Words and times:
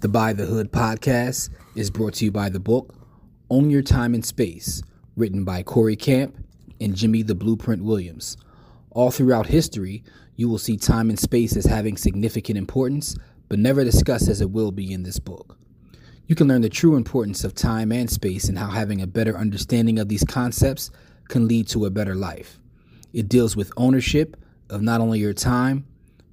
The 0.00 0.08
Buy 0.08 0.32
the 0.32 0.46
Hood 0.46 0.72
podcast 0.72 1.50
is 1.74 1.90
brought 1.90 2.14
to 2.14 2.24
you 2.24 2.30
by 2.30 2.48
the 2.48 2.58
book 2.58 2.94
Own 3.50 3.68
Your 3.68 3.82
Time 3.82 4.14
and 4.14 4.24
Space, 4.24 4.82
written 5.14 5.44
by 5.44 5.62
Corey 5.62 5.94
Camp 5.94 6.42
and 6.80 6.96
Jimmy 6.96 7.20
the 7.20 7.34
Blueprint 7.34 7.84
Williams. 7.84 8.38
All 8.92 9.10
throughout 9.10 9.48
history, 9.48 10.02
you 10.36 10.48
will 10.48 10.56
see 10.56 10.78
time 10.78 11.10
and 11.10 11.18
space 11.18 11.54
as 11.54 11.66
having 11.66 11.98
significant 11.98 12.56
importance, 12.56 13.14
but 13.50 13.58
never 13.58 13.84
discussed 13.84 14.28
as 14.28 14.40
it 14.40 14.50
will 14.50 14.72
be 14.72 14.90
in 14.90 15.02
this 15.02 15.18
book. 15.18 15.58
You 16.26 16.34
can 16.34 16.48
learn 16.48 16.62
the 16.62 16.70
true 16.70 16.96
importance 16.96 17.44
of 17.44 17.54
time 17.54 17.92
and 17.92 18.08
space 18.08 18.48
and 18.48 18.56
how 18.56 18.70
having 18.70 19.02
a 19.02 19.06
better 19.06 19.36
understanding 19.36 19.98
of 19.98 20.08
these 20.08 20.24
concepts 20.24 20.90
can 21.28 21.46
lead 21.46 21.68
to 21.68 21.84
a 21.84 21.90
better 21.90 22.14
life. 22.14 22.58
It 23.12 23.28
deals 23.28 23.54
with 23.54 23.70
ownership 23.76 24.38
of 24.70 24.80
not 24.80 25.02
only 25.02 25.18
your 25.18 25.34
time, 25.34 25.84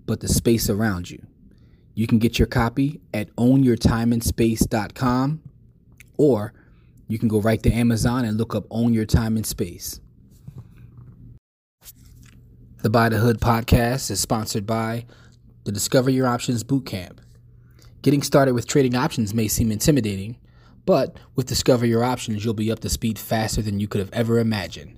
but 0.06 0.22
the 0.22 0.30
space 0.30 0.70
around 0.70 1.10
you. 1.10 1.22
You 1.98 2.06
can 2.06 2.20
get 2.20 2.38
your 2.38 2.48
copy 2.48 3.02
at 3.12 3.36
ownyourtimeandspace.com 3.38 5.42
or 6.16 6.54
you 7.08 7.18
can 7.18 7.28
go 7.28 7.42
right 7.42 7.64
to 7.64 7.72
Amazon 7.72 8.24
and 8.24 8.38
look 8.38 8.54
up 8.54 8.68
Own 8.70 8.94
Your 8.94 9.08
Time 9.08 9.36
and 9.36 9.44
Space. 9.44 10.00
The 12.84 12.92
Buy 12.92 13.10
the 13.10 13.18
Hood 13.18 13.40
podcast 13.40 14.12
is 14.12 14.20
sponsored 14.20 14.68
by 14.68 15.08
the 15.64 15.72
Discover 15.72 16.12
Your 16.12 16.28
Options 16.28 16.64
Bootcamp. 16.64 17.18
Getting 18.04 18.22
started 18.22 18.54
with 18.54 18.68
trading 18.68 18.94
options 18.94 19.34
may 19.34 19.48
seem 19.48 19.72
intimidating, 19.72 20.38
but 20.86 21.18
with 21.34 21.48
Discover 21.48 21.88
Your 21.88 22.04
Options, 22.04 22.46
you'll 22.46 22.54
be 22.54 22.72
up 22.72 22.82
to 22.82 22.90
speed 22.90 23.18
faster 23.18 23.64
than 23.64 23.80
you 23.80 23.88
could 23.88 24.02
have 24.02 24.14
ever 24.14 24.38
imagined. 24.38 24.96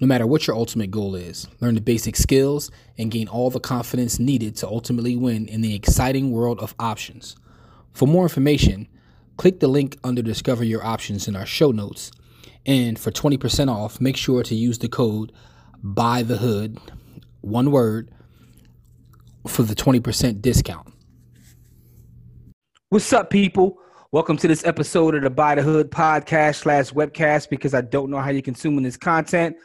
No 0.00 0.06
matter 0.06 0.28
what 0.28 0.46
your 0.46 0.54
ultimate 0.54 0.92
goal 0.92 1.16
is, 1.16 1.48
learn 1.60 1.74
the 1.74 1.80
basic 1.80 2.14
skills 2.14 2.70
and 2.96 3.10
gain 3.10 3.26
all 3.26 3.50
the 3.50 3.58
confidence 3.58 4.20
needed 4.20 4.54
to 4.56 4.68
ultimately 4.68 5.16
win 5.16 5.48
in 5.48 5.60
the 5.60 5.74
exciting 5.74 6.30
world 6.30 6.60
of 6.60 6.72
options. 6.78 7.34
For 7.94 8.06
more 8.06 8.22
information, 8.22 8.86
click 9.38 9.58
the 9.58 9.66
link 9.66 9.98
under 10.04 10.22
Discover 10.22 10.62
Your 10.62 10.84
Options 10.84 11.26
in 11.26 11.34
our 11.34 11.46
show 11.46 11.72
notes. 11.72 12.12
And 12.64 12.96
for 12.96 13.10
20% 13.10 13.68
off, 13.68 14.00
make 14.00 14.16
sure 14.16 14.44
to 14.44 14.54
use 14.54 14.78
the 14.78 14.88
code 14.88 15.32
BUY 15.82 16.22
the 16.22 16.36
hood, 16.36 16.78
one 17.40 17.72
word, 17.72 18.08
for 19.48 19.64
the 19.64 19.74
20% 19.74 20.40
discount. 20.40 20.92
What's 22.90 23.12
up, 23.12 23.30
people? 23.30 23.78
Welcome 24.12 24.36
to 24.38 24.48
this 24.48 24.64
episode 24.64 25.16
of 25.16 25.22
the 25.22 25.30
Buy 25.30 25.56
the 25.56 25.62
Hood 25.62 25.90
podcast 25.90 26.56
slash 26.56 26.92
webcast 26.92 27.48
because 27.48 27.74
I 27.74 27.80
don't 27.80 28.10
know 28.10 28.18
how 28.18 28.30
you're 28.30 28.42
consuming 28.42 28.84
this 28.84 28.96
content. 28.96 29.56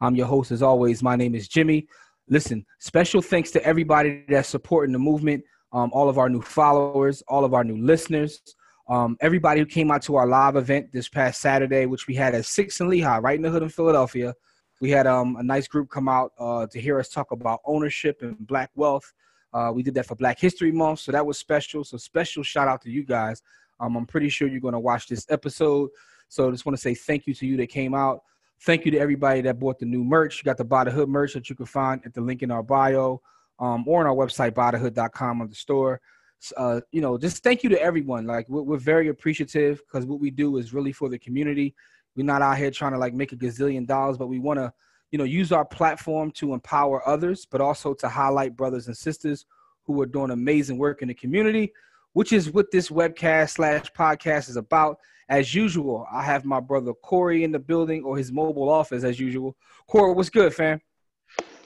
I'm 0.00 0.14
your 0.14 0.26
host 0.26 0.50
as 0.50 0.62
always. 0.62 1.02
My 1.02 1.16
name 1.16 1.34
is 1.34 1.48
Jimmy. 1.48 1.86
Listen, 2.28 2.66
special 2.80 3.22
thanks 3.22 3.50
to 3.52 3.64
everybody 3.64 4.24
that's 4.28 4.48
supporting 4.48 4.92
the 4.92 4.98
movement, 4.98 5.44
um, 5.72 5.90
all 5.92 6.08
of 6.08 6.18
our 6.18 6.28
new 6.28 6.42
followers, 6.42 7.22
all 7.28 7.44
of 7.44 7.54
our 7.54 7.64
new 7.64 7.78
listeners, 7.78 8.40
um, 8.88 9.16
everybody 9.20 9.60
who 9.60 9.66
came 9.66 9.90
out 9.90 10.02
to 10.02 10.16
our 10.16 10.26
live 10.26 10.56
event 10.56 10.92
this 10.92 11.08
past 11.08 11.40
Saturday, 11.40 11.86
which 11.86 12.06
we 12.06 12.14
had 12.14 12.34
at 12.34 12.44
Six 12.44 12.80
and 12.80 12.88
Lehigh, 12.88 13.18
right 13.18 13.36
in 13.36 13.42
the 13.42 13.50
hood 13.50 13.62
in 13.62 13.68
Philadelphia. 13.68 14.34
We 14.80 14.90
had 14.90 15.06
um, 15.06 15.36
a 15.36 15.42
nice 15.42 15.66
group 15.66 15.88
come 15.88 16.08
out 16.08 16.32
uh, 16.38 16.66
to 16.66 16.80
hear 16.80 16.98
us 17.00 17.08
talk 17.08 17.32
about 17.32 17.60
ownership 17.64 18.18
and 18.20 18.36
black 18.46 18.70
wealth. 18.74 19.12
Uh, 19.52 19.72
we 19.74 19.82
did 19.82 19.94
that 19.94 20.06
for 20.06 20.16
Black 20.16 20.38
History 20.38 20.70
Month, 20.70 21.00
so 21.00 21.12
that 21.12 21.24
was 21.24 21.38
special. 21.38 21.82
So 21.82 21.96
special 21.96 22.42
shout 22.42 22.68
out 22.68 22.82
to 22.82 22.90
you 22.90 23.04
guys. 23.04 23.40
Um, 23.80 23.96
I'm 23.96 24.06
pretty 24.06 24.28
sure 24.28 24.48
you're 24.48 24.60
going 24.60 24.74
to 24.74 24.80
watch 24.80 25.06
this 25.08 25.26
episode. 25.30 25.90
So 26.28 26.48
I 26.48 26.50
just 26.50 26.66
want 26.66 26.76
to 26.76 26.82
say 26.82 26.94
thank 26.94 27.26
you 27.26 27.34
to 27.34 27.46
you 27.46 27.56
that 27.56 27.68
came 27.68 27.94
out. 27.94 28.20
Thank 28.62 28.84
you 28.84 28.90
to 28.92 28.98
everybody 28.98 29.42
that 29.42 29.58
bought 29.58 29.78
the 29.78 29.86
new 29.86 30.02
merch. 30.02 30.38
You 30.38 30.44
got 30.44 30.56
the 30.56 30.64
the 30.64 30.90
Hood 30.90 31.08
merch 31.08 31.34
that 31.34 31.50
you 31.50 31.56
can 31.56 31.66
find 31.66 32.00
at 32.04 32.14
the 32.14 32.20
link 32.20 32.42
in 32.42 32.50
our 32.50 32.62
bio 32.62 33.20
um, 33.58 33.84
or 33.86 34.00
on 34.00 34.06
our 34.06 34.14
website, 34.14 34.52
buythehood.com 34.52 35.40
of 35.40 35.50
the 35.50 35.54
store. 35.54 36.00
Uh, 36.56 36.80
you 36.92 37.00
know, 37.00 37.16
just 37.18 37.42
thank 37.42 37.62
you 37.62 37.70
to 37.70 37.80
everyone. 37.80 38.26
Like, 38.26 38.48
we're, 38.48 38.62
we're 38.62 38.78
very 38.78 39.08
appreciative 39.08 39.80
because 39.86 40.06
what 40.06 40.20
we 40.20 40.30
do 40.30 40.58
is 40.58 40.72
really 40.72 40.92
for 40.92 41.08
the 41.08 41.18
community. 41.18 41.74
We're 42.14 42.24
not 42.24 42.42
out 42.42 42.58
here 42.58 42.70
trying 42.70 42.92
to 42.92 42.98
like 42.98 43.14
make 43.14 43.32
a 43.32 43.36
gazillion 43.36 43.86
dollars, 43.86 44.16
but 44.16 44.28
we 44.28 44.38
want 44.38 44.58
to, 44.58 44.72
you 45.10 45.18
know, 45.18 45.24
use 45.24 45.52
our 45.52 45.64
platform 45.64 46.30
to 46.32 46.54
empower 46.54 47.06
others, 47.06 47.46
but 47.50 47.60
also 47.60 47.94
to 47.94 48.08
highlight 48.08 48.56
brothers 48.56 48.86
and 48.86 48.96
sisters 48.96 49.46
who 49.84 50.00
are 50.00 50.06
doing 50.06 50.30
amazing 50.30 50.78
work 50.78 51.02
in 51.02 51.08
the 51.08 51.14
community, 51.14 51.72
which 52.14 52.32
is 52.32 52.50
what 52.50 52.70
this 52.70 52.88
webcast 52.88 53.50
slash 53.50 53.92
podcast 53.92 54.48
is 54.48 54.56
about. 54.56 54.98
As 55.28 55.54
usual, 55.54 56.06
I 56.10 56.22
have 56.22 56.44
my 56.44 56.60
brother 56.60 56.92
Corey 56.94 57.42
in 57.42 57.50
the 57.50 57.58
building 57.58 58.04
or 58.04 58.16
his 58.16 58.30
mobile 58.30 58.68
office 58.68 59.02
as 59.02 59.18
usual. 59.18 59.56
Corey, 59.88 60.12
what's 60.12 60.30
good, 60.30 60.54
fam? 60.54 60.80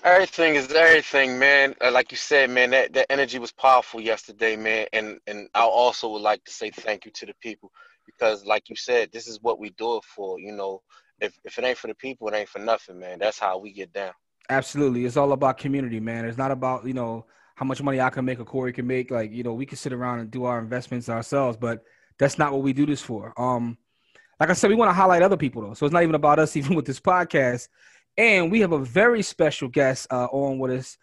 Everything 0.03 0.54
is 0.54 0.72
everything, 0.72 1.38
man. 1.38 1.75
Uh, 1.82 1.91
like 1.91 2.10
you 2.10 2.16
said, 2.16 2.48
man, 2.48 2.71
that, 2.71 2.94
that 2.94 3.06
energy 3.10 3.38
was 3.38 3.53
powerful 3.53 4.00
yesterday, 4.00 4.56
man. 4.56 4.87
And 4.94 5.19
and 5.26 5.48
I 5.54 5.60
also 5.60 6.09
would 6.09 6.22
like 6.22 6.43
to 6.44 6.50
say 6.50 6.71
thank 6.71 7.04
you 7.04 7.10
to 7.12 7.26
the 7.26 7.34
people 7.43 7.71
because, 8.06 8.47
like 8.47 8.71
you 8.71 8.76
said, 8.76 9.10
this 9.12 9.26
is 9.28 9.38
what 9.43 9.59
we 9.59 9.71
do 9.71 9.98
it 9.98 10.04
for. 10.04 10.41
You 10.41 10.53
know, 10.53 10.81
if 11.21 11.38
if 11.44 11.59
it 11.59 11.65
ain't 11.65 11.77
for 11.77 11.88
the 11.88 11.94
people, 11.94 12.28
it 12.28 12.34
ain't 12.34 12.48
for 12.48 12.60
nothing, 12.60 12.98
man. 12.98 13.19
That's 13.19 13.38
how 13.38 13.59
we 13.59 13.72
get 13.72 13.92
down. 13.92 14.12
Absolutely, 14.48 15.04
it's 15.04 15.19
all 15.19 15.32
about 15.32 15.59
community, 15.59 16.00
man. 16.00 16.25
It's 16.25 16.38
not 16.38 16.50
about 16.50 16.87
you 16.87 16.94
know 16.94 17.27
how 17.56 17.66
much 17.66 17.82
money 17.82 18.00
I 18.00 18.09
can 18.09 18.25
make 18.25 18.41
or 18.41 18.47
Corey 18.47 18.72
can 18.72 18.87
make. 18.87 19.10
Like 19.10 19.32
you 19.32 19.42
know, 19.42 19.53
we 19.53 19.66
can 19.66 19.77
sit 19.77 19.92
around 19.92 20.21
and 20.21 20.31
do 20.31 20.44
our 20.44 20.59
investments 20.59 21.10
ourselves, 21.10 21.59
but 21.59 21.84
that's 22.21 22.39
not 22.39 22.53
what 22.53 22.63
we 22.63 22.73
do 22.73 22.87
this 22.87 23.01
for. 23.01 23.33
Um, 23.41 23.79
like 24.39 24.51
I 24.51 24.53
said, 24.53 24.71
we 24.71 24.77
want 24.77 24.91
to 24.91 24.95
highlight 24.95 25.23
other 25.23 25.39
people 25.39 25.63
though, 25.63 25.75
so 25.75 25.87
it's 25.87 25.93
not 25.93 26.03
even 26.03 26.15
about 26.15 26.39
us, 26.39 26.55
even 26.57 26.77
with 26.77 26.85
this 26.85 27.01
podcast. 27.01 27.69
And 28.17 28.53
we 28.53 28.61
have 28.61 28.73
a 28.73 28.79
very 28.79 29.23
special 29.23 29.69
guest 29.69 30.07
uh, 30.11 30.27
on 30.27 30.59
with 30.59 30.71
us. 30.71 30.99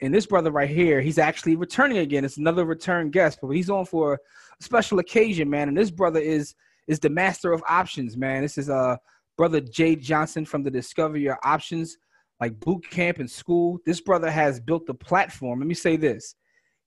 And 0.00 0.12
this 0.12 0.26
brother 0.26 0.50
right 0.50 0.68
here, 0.68 1.00
he's 1.00 1.18
actually 1.18 1.54
returning 1.54 1.98
again. 1.98 2.24
It's 2.24 2.38
another 2.38 2.64
return 2.64 3.10
guest, 3.10 3.38
but 3.40 3.50
he's 3.50 3.70
on 3.70 3.84
for 3.84 4.14
a 4.14 4.18
special 4.64 4.98
occasion, 4.98 5.48
man. 5.48 5.68
And 5.68 5.76
this 5.76 5.90
brother 5.90 6.18
is 6.18 6.54
is 6.88 6.98
the 6.98 7.10
master 7.10 7.52
of 7.52 7.62
options, 7.68 8.16
man. 8.16 8.42
This 8.42 8.58
is 8.58 8.68
uh 8.68 8.96
brother 9.36 9.60
Jay 9.60 9.94
Johnson 9.94 10.44
from 10.44 10.62
the 10.62 10.70
Discover 10.70 11.18
Your 11.18 11.38
Options 11.44 11.98
like 12.40 12.58
boot 12.58 12.84
camp 12.90 13.18
and 13.18 13.30
school. 13.30 13.78
This 13.86 14.00
brother 14.00 14.28
has 14.28 14.58
built 14.58 14.86
the 14.86 14.94
platform. 14.94 15.60
Let 15.60 15.68
me 15.68 15.74
say 15.74 15.96
this. 15.96 16.34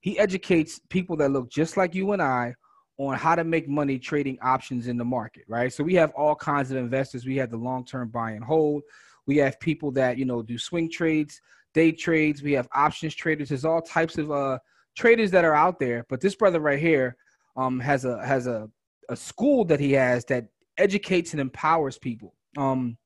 He 0.01 0.19
educates 0.19 0.81
people 0.89 1.15
that 1.17 1.31
look 1.31 1.49
just 1.49 1.77
like 1.77 1.95
you 1.95 2.11
and 2.11 2.21
I 2.21 2.55
on 2.97 3.17
how 3.17 3.35
to 3.35 3.43
make 3.43 3.67
money 3.67 3.99
trading 3.99 4.37
options 4.41 4.87
in 4.87 4.97
the 4.97 5.05
market, 5.05 5.43
right? 5.47 5.71
So 5.71 5.83
we 5.83 5.95
have 5.95 6.11
all 6.11 6.35
kinds 6.35 6.71
of 6.71 6.77
investors. 6.77 7.25
We 7.25 7.35
have 7.37 7.51
the 7.51 7.57
long-term 7.57 8.09
buy 8.09 8.31
and 8.31 8.43
hold. 8.43 8.83
We 9.27 9.37
have 9.37 9.59
people 9.59 9.91
that, 9.91 10.17
you 10.17 10.25
know, 10.25 10.41
do 10.41 10.57
swing 10.57 10.89
trades, 10.89 11.41
day 11.73 11.91
trades. 11.91 12.41
We 12.41 12.53
have 12.53 12.69
options 12.73 13.15
traders. 13.15 13.49
There's 13.49 13.65
all 13.65 13.81
types 13.81 14.17
of 14.17 14.31
uh 14.31 14.59
traders 14.95 15.31
that 15.31 15.43
are 15.43 15.55
out 15.55 15.77
there. 15.79 16.05
But 16.09 16.21
this 16.21 16.35
brother 16.35 16.59
right 16.59 16.79
here 16.79 17.17
um 17.57 17.79
has 17.79 18.05
a 18.05 18.25
has 18.25 18.47
a 18.47 18.69
a 19.09 19.15
school 19.15 19.65
that 19.65 19.79
he 19.79 19.91
has 19.93 20.25
that 20.25 20.47
educates 20.77 21.33
and 21.33 21.41
empowers 21.41 21.97
people. 21.97 22.35
Um 22.57 22.97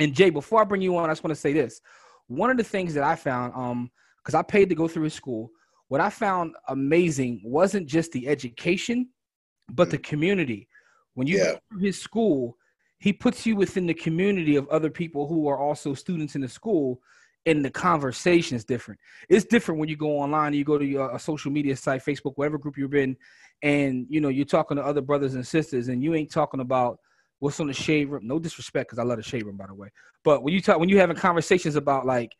and 0.00 0.14
Jay, 0.14 0.30
before 0.30 0.60
I 0.60 0.64
bring 0.64 0.82
you 0.82 0.96
on, 0.96 1.08
I 1.08 1.12
just 1.12 1.22
want 1.22 1.34
to 1.34 1.40
say 1.40 1.52
this. 1.52 1.80
One 2.26 2.50
of 2.50 2.56
the 2.56 2.64
things 2.64 2.94
that 2.94 3.04
I 3.04 3.14
found, 3.14 3.52
um, 3.54 3.90
because 4.18 4.34
I 4.34 4.42
paid 4.42 4.68
to 4.70 4.74
go 4.74 4.88
through 4.88 5.04
his 5.04 5.14
school, 5.14 5.50
what 5.88 6.00
I 6.00 6.10
found 6.10 6.54
amazing 6.68 7.42
wasn't 7.44 7.86
just 7.86 8.10
the 8.12 8.26
education, 8.26 9.08
but 9.70 9.90
the 9.90 9.98
mm. 9.98 10.04
community. 10.04 10.68
When 11.14 11.26
you 11.26 11.38
yeah. 11.38 11.52
go 11.52 11.58
through 11.70 11.80
his 11.80 12.00
school, 12.00 12.56
he 12.98 13.12
puts 13.12 13.46
you 13.46 13.56
within 13.56 13.86
the 13.86 13.94
community 13.94 14.56
of 14.56 14.68
other 14.68 14.90
people 14.90 15.28
who 15.28 15.46
are 15.48 15.58
also 15.58 15.94
students 15.94 16.34
in 16.34 16.40
the 16.40 16.48
school, 16.48 17.00
and 17.46 17.64
the 17.64 17.70
conversation 17.70 18.56
is 18.56 18.64
different. 18.64 18.98
It's 19.28 19.44
different 19.44 19.78
when 19.78 19.88
you 19.88 19.96
go 19.96 20.18
online, 20.18 20.54
you 20.54 20.64
go 20.64 20.78
to 20.78 20.84
your, 20.84 21.14
a 21.14 21.18
social 21.18 21.52
media 21.52 21.76
site, 21.76 22.04
Facebook, 22.04 22.32
whatever 22.36 22.58
group 22.58 22.78
you're 22.78 22.94
in, 22.96 23.16
and 23.62 24.06
you 24.08 24.20
know 24.20 24.28
you're 24.28 24.46
talking 24.46 24.76
to 24.76 24.82
other 24.82 25.02
brothers 25.02 25.34
and 25.34 25.46
sisters, 25.46 25.88
and 25.88 26.02
you 26.02 26.14
ain't 26.14 26.30
talking 26.30 26.60
about 26.60 26.98
what's 27.40 27.60
on 27.60 27.66
the 27.66 27.74
shade 27.74 28.08
room. 28.08 28.26
No 28.26 28.38
disrespect, 28.38 28.88
because 28.88 28.98
I 28.98 29.04
love 29.04 29.18
the 29.18 29.22
shade 29.22 29.44
room, 29.44 29.56
by 29.56 29.66
the 29.66 29.74
way. 29.74 29.90
But 30.24 30.42
when 30.42 30.54
you 30.54 30.60
talk, 30.60 30.78
when 30.78 30.88
you 30.88 30.98
having 30.98 31.16
conversations 31.16 31.76
about 31.76 32.06
like, 32.06 32.32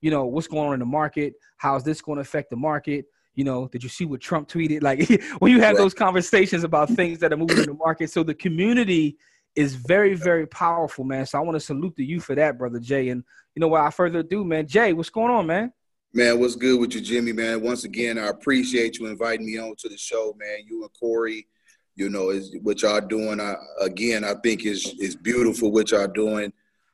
you 0.00 0.10
know, 0.10 0.26
what's 0.26 0.48
going 0.48 0.66
on 0.66 0.74
in 0.74 0.80
the 0.80 0.86
market, 0.86 1.34
how's 1.56 1.84
this 1.84 2.02
going 2.02 2.16
to 2.16 2.22
affect 2.22 2.50
the 2.50 2.56
market? 2.56 3.04
You 3.34 3.44
know, 3.44 3.68
did 3.68 3.82
you 3.82 3.88
see 3.88 4.04
what 4.04 4.20
Trump 4.20 4.48
tweeted? 4.48 4.82
Like 4.82 5.08
when 5.38 5.52
you 5.52 5.60
have 5.60 5.76
those 5.76 5.94
conversations 5.94 6.64
about 6.64 6.90
things 6.90 7.18
that 7.20 7.32
are 7.32 7.36
moving 7.36 7.58
in 7.58 7.66
the 7.66 7.74
market, 7.74 8.10
so 8.10 8.22
the 8.22 8.34
community 8.34 9.16
is 9.56 9.74
very, 9.74 10.14
very 10.14 10.46
powerful, 10.46 11.04
man. 11.04 11.26
So 11.26 11.38
I 11.38 11.42
want 11.42 11.56
to 11.56 11.60
salute 11.60 11.96
to 11.96 12.04
you 12.04 12.20
for 12.20 12.34
that, 12.34 12.58
brother 12.58 12.78
Jay. 12.78 13.08
And 13.08 13.24
you 13.54 13.60
know, 13.60 13.68
without 13.68 13.94
further 13.94 14.20
ado, 14.20 14.44
man, 14.44 14.66
Jay, 14.66 14.92
what's 14.92 15.10
going 15.10 15.30
on, 15.30 15.46
man? 15.46 15.72
Man, 16.12 16.40
what's 16.40 16.56
good 16.56 16.80
with 16.80 16.94
you, 16.94 17.00
Jimmy? 17.00 17.32
Man, 17.32 17.62
once 17.62 17.84
again, 17.84 18.18
I 18.18 18.28
appreciate 18.28 18.98
you 18.98 19.06
inviting 19.06 19.46
me 19.46 19.58
on 19.58 19.74
to 19.78 19.88
the 19.88 19.96
show, 19.96 20.34
man. 20.38 20.58
You 20.66 20.82
and 20.82 20.92
Corey 20.98 21.46
you 22.00 22.08
know, 22.08 22.30
is 22.30 22.56
what 22.62 22.80
y'all 22.80 23.00
doing. 23.00 23.40
I, 23.40 23.54
again, 23.80 24.24
I 24.24 24.34
think 24.42 24.64
is 24.64 24.94
is 24.98 25.14
beautiful 25.14 25.70
what 25.70 25.90
y'all 25.90 26.06
doing. 26.06 26.50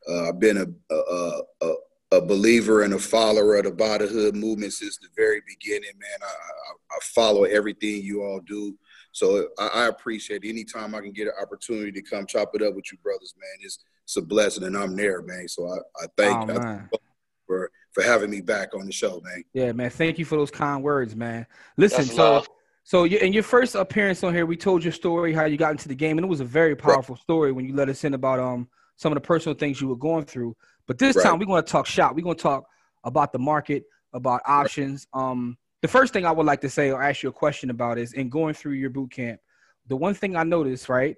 Uh, 0.08 0.30
I've 0.30 0.40
been 0.40 0.56
a, 0.56 0.94
a, 0.94 1.40
a, 1.62 1.74
a 2.12 2.20
believer 2.20 2.82
and 2.82 2.94
a 2.94 2.98
follower 2.98 3.56
of 3.56 3.64
the 3.64 3.72
Buy 3.72 3.98
the 3.98 4.06
Hood 4.06 4.36
movement 4.36 4.72
since 4.72 4.96
the 4.98 5.08
very 5.16 5.42
beginning, 5.46 5.90
man. 5.98 6.18
I, 6.22 6.26
I, 6.26 6.96
I 6.96 6.98
follow 7.02 7.44
everything 7.44 8.02
you 8.02 8.22
all 8.22 8.40
do. 8.40 8.78
So 9.10 9.48
I, 9.58 9.66
I, 9.66 9.86
appreciate 9.86 10.44
it. 10.44 10.48
Anytime 10.48 10.94
I 10.94 11.00
can 11.00 11.12
get 11.12 11.26
an 11.26 11.32
opportunity 11.40 11.90
to 11.92 12.02
come 12.02 12.26
chop 12.26 12.50
it 12.54 12.62
up 12.62 12.74
with 12.74 12.92
you 12.92 12.98
brothers, 12.98 13.34
man, 13.38 13.48
it's, 13.60 13.78
it's 14.04 14.16
a 14.16 14.22
blessing 14.22 14.64
and 14.64 14.76
I'm 14.76 14.94
there, 14.94 15.22
man. 15.22 15.48
So 15.48 15.66
I, 15.68 16.04
I 16.04 16.06
thank 16.16 16.50
oh, 16.50 16.52
you 16.52 16.98
for, 17.46 17.70
for 17.92 18.02
having 18.02 18.30
me 18.30 18.40
back 18.40 18.74
on 18.74 18.86
the 18.86 18.92
show, 18.92 19.20
man. 19.24 19.42
Yeah, 19.52 19.72
man. 19.72 19.90
Thank 19.90 20.18
you 20.18 20.24
for 20.24 20.36
those 20.36 20.50
kind 20.50 20.82
words, 20.84 21.16
man. 21.16 21.46
Listen, 21.76 22.04
That's 22.04 22.14
so 22.14 22.32
love. 22.34 22.48
So 22.84 23.04
in 23.04 23.32
your 23.32 23.42
first 23.42 23.74
appearance 23.74 24.22
on 24.22 24.32
here, 24.32 24.46
we 24.46 24.56
told 24.56 24.84
your 24.84 24.92
story 24.92 25.32
how 25.32 25.46
you 25.46 25.56
got 25.56 25.72
into 25.72 25.88
the 25.88 25.94
game, 25.96 26.18
and 26.18 26.24
it 26.24 26.28
was 26.28 26.38
a 26.38 26.44
very 26.44 26.76
powerful 26.76 27.16
right. 27.16 27.22
story 27.22 27.50
when 27.50 27.66
you 27.66 27.74
let 27.74 27.88
us 27.88 28.04
in 28.04 28.14
about 28.14 28.38
um 28.38 28.68
some 28.96 29.12
of 29.12 29.16
the 29.16 29.20
personal 29.20 29.56
things 29.56 29.80
you 29.80 29.88
were 29.88 29.96
going 29.96 30.24
through. 30.24 30.56
But 30.86 30.98
this 30.98 31.16
right. 31.16 31.24
time 31.24 31.38
we're 31.38 31.46
going 31.46 31.62
to 31.62 31.70
talk 31.70 31.86
shop. 31.86 32.14
We're 32.14 32.22
going 32.22 32.36
to 32.36 32.42
talk 32.42 32.64
about 33.04 33.32
the 33.32 33.38
market, 33.38 33.84
about 34.12 34.42
options. 34.46 35.06
Right. 35.14 35.30
Um, 35.30 35.58
the 35.82 35.88
first 35.88 36.12
thing 36.12 36.24
I 36.24 36.32
would 36.32 36.46
like 36.46 36.60
to 36.62 36.70
say 36.70 36.90
or 36.90 37.02
ask 37.02 37.22
you 37.22 37.28
a 37.28 37.32
question 37.32 37.70
about 37.70 37.98
is 37.98 38.12
in 38.12 38.28
going 38.28 38.54
through 38.54 38.72
your 38.72 38.90
boot 38.90 39.10
camp, 39.10 39.40
the 39.86 39.96
one 39.96 40.14
thing 40.14 40.36
I 40.36 40.42
noticed 40.42 40.88
right 40.88 41.16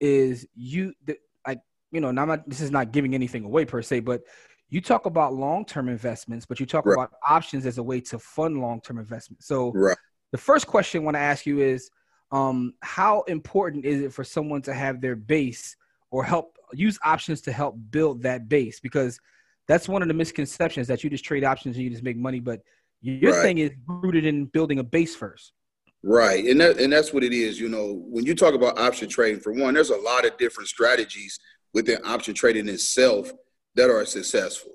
is 0.00 0.46
you 0.54 0.92
the, 1.04 1.16
like 1.46 1.60
you 1.92 2.00
know, 2.00 2.10
not 2.10 2.48
this 2.48 2.60
is 2.60 2.70
not 2.70 2.92
giving 2.92 3.14
anything 3.14 3.44
away 3.44 3.64
per 3.64 3.82
se, 3.82 4.00
but 4.00 4.22
you 4.68 4.80
talk 4.80 5.06
about 5.06 5.34
long-term 5.34 5.88
investments, 5.88 6.46
but 6.46 6.60
you 6.60 6.66
talk 6.66 6.86
about 6.86 7.10
options 7.28 7.66
as 7.66 7.78
a 7.78 7.82
way 7.82 8.00
to 8.00 8.18
fund 8.18 8.60
long-term 8.60 8.98
investments. 8.98 9.46
So 9.46 9.72
the 10.30 10.38
first 10.38 10.68
question 10.68 11.00
I 11.00 11.04
want 11.04 11.16
to 11.16 11.20
ask 11.20 11.44
you 11.44 11.58
is 11.58 11.90
um, 12.30 12.74
how 12.80 13.22
important 13.22 13.84
is 13.84 14.00
it 14.00 14.12
for 14.12 14.22
someone 14.22 14.62
to 14.62 14.72
have 14.72 15.00
their 15.00 15.16
base 15.16 15.76
or 16.12 16.22
help 16.22 16.56
use 16.72 16.98
options 17.04 17.40
to 17.42 17.52
help 17.52 17.76
build 17.90 18.22
that 18.22 18.48
base? 18.48 18.80
Because 18.80 19.20
that's 19.68 19.88
one 19.88 20.02
of 20.02 20.08
the 20.08 20.14
misconceptions 20.14 20.86
that 20.88 21.04
you 21.04 21.10
just 21.10 21.24
trade 21.24 21.44
options 21.44 21.76
and 21.76 21.84
you 21.84 21.90
just 21.90 22.02
make 22.02 22.16
money, 22.16 22.40
but 22.40 22.60
your 23.02 23.32
right. 23.32 23.42
thing 23.42 23.58
is 23.58 23.70
rooted 23.86 24.26
in 24.26 24.46
building 24.46 24.78
a 24.78 24.84
base 24.84 25.14
first. 25.14 25.52
Right, 26.02 26.44
and 26.46 26.60
that 26.60 26.80
and 26.80 26.92
that's 26.92 27.12
what 27.12 27.22
it 27.22 27.32
is. 27.32 27.60
You 27.60 27.68
know, 27.68 28.02
when 28.06 28.24
you 28.24 28.34
talk 28.34 28.54
about 28.54 28.78
option 28.78 29.08
trading, 29.08 29.40
for 29.40 29.52
one, 29.52 29.74
there's 29.74 29.90
a 29.90 29.96
lot 29.96 30.24
of 30.24 30.36
different 30.38 30.68
strategies 30.68 31.38
within 31.74 31.98
option 32.04 32.34
trading 32.34 32.68
itself 32.68 33.30
that 33.74 33.90
are 33.90 34.04
successful. 34.06 34.72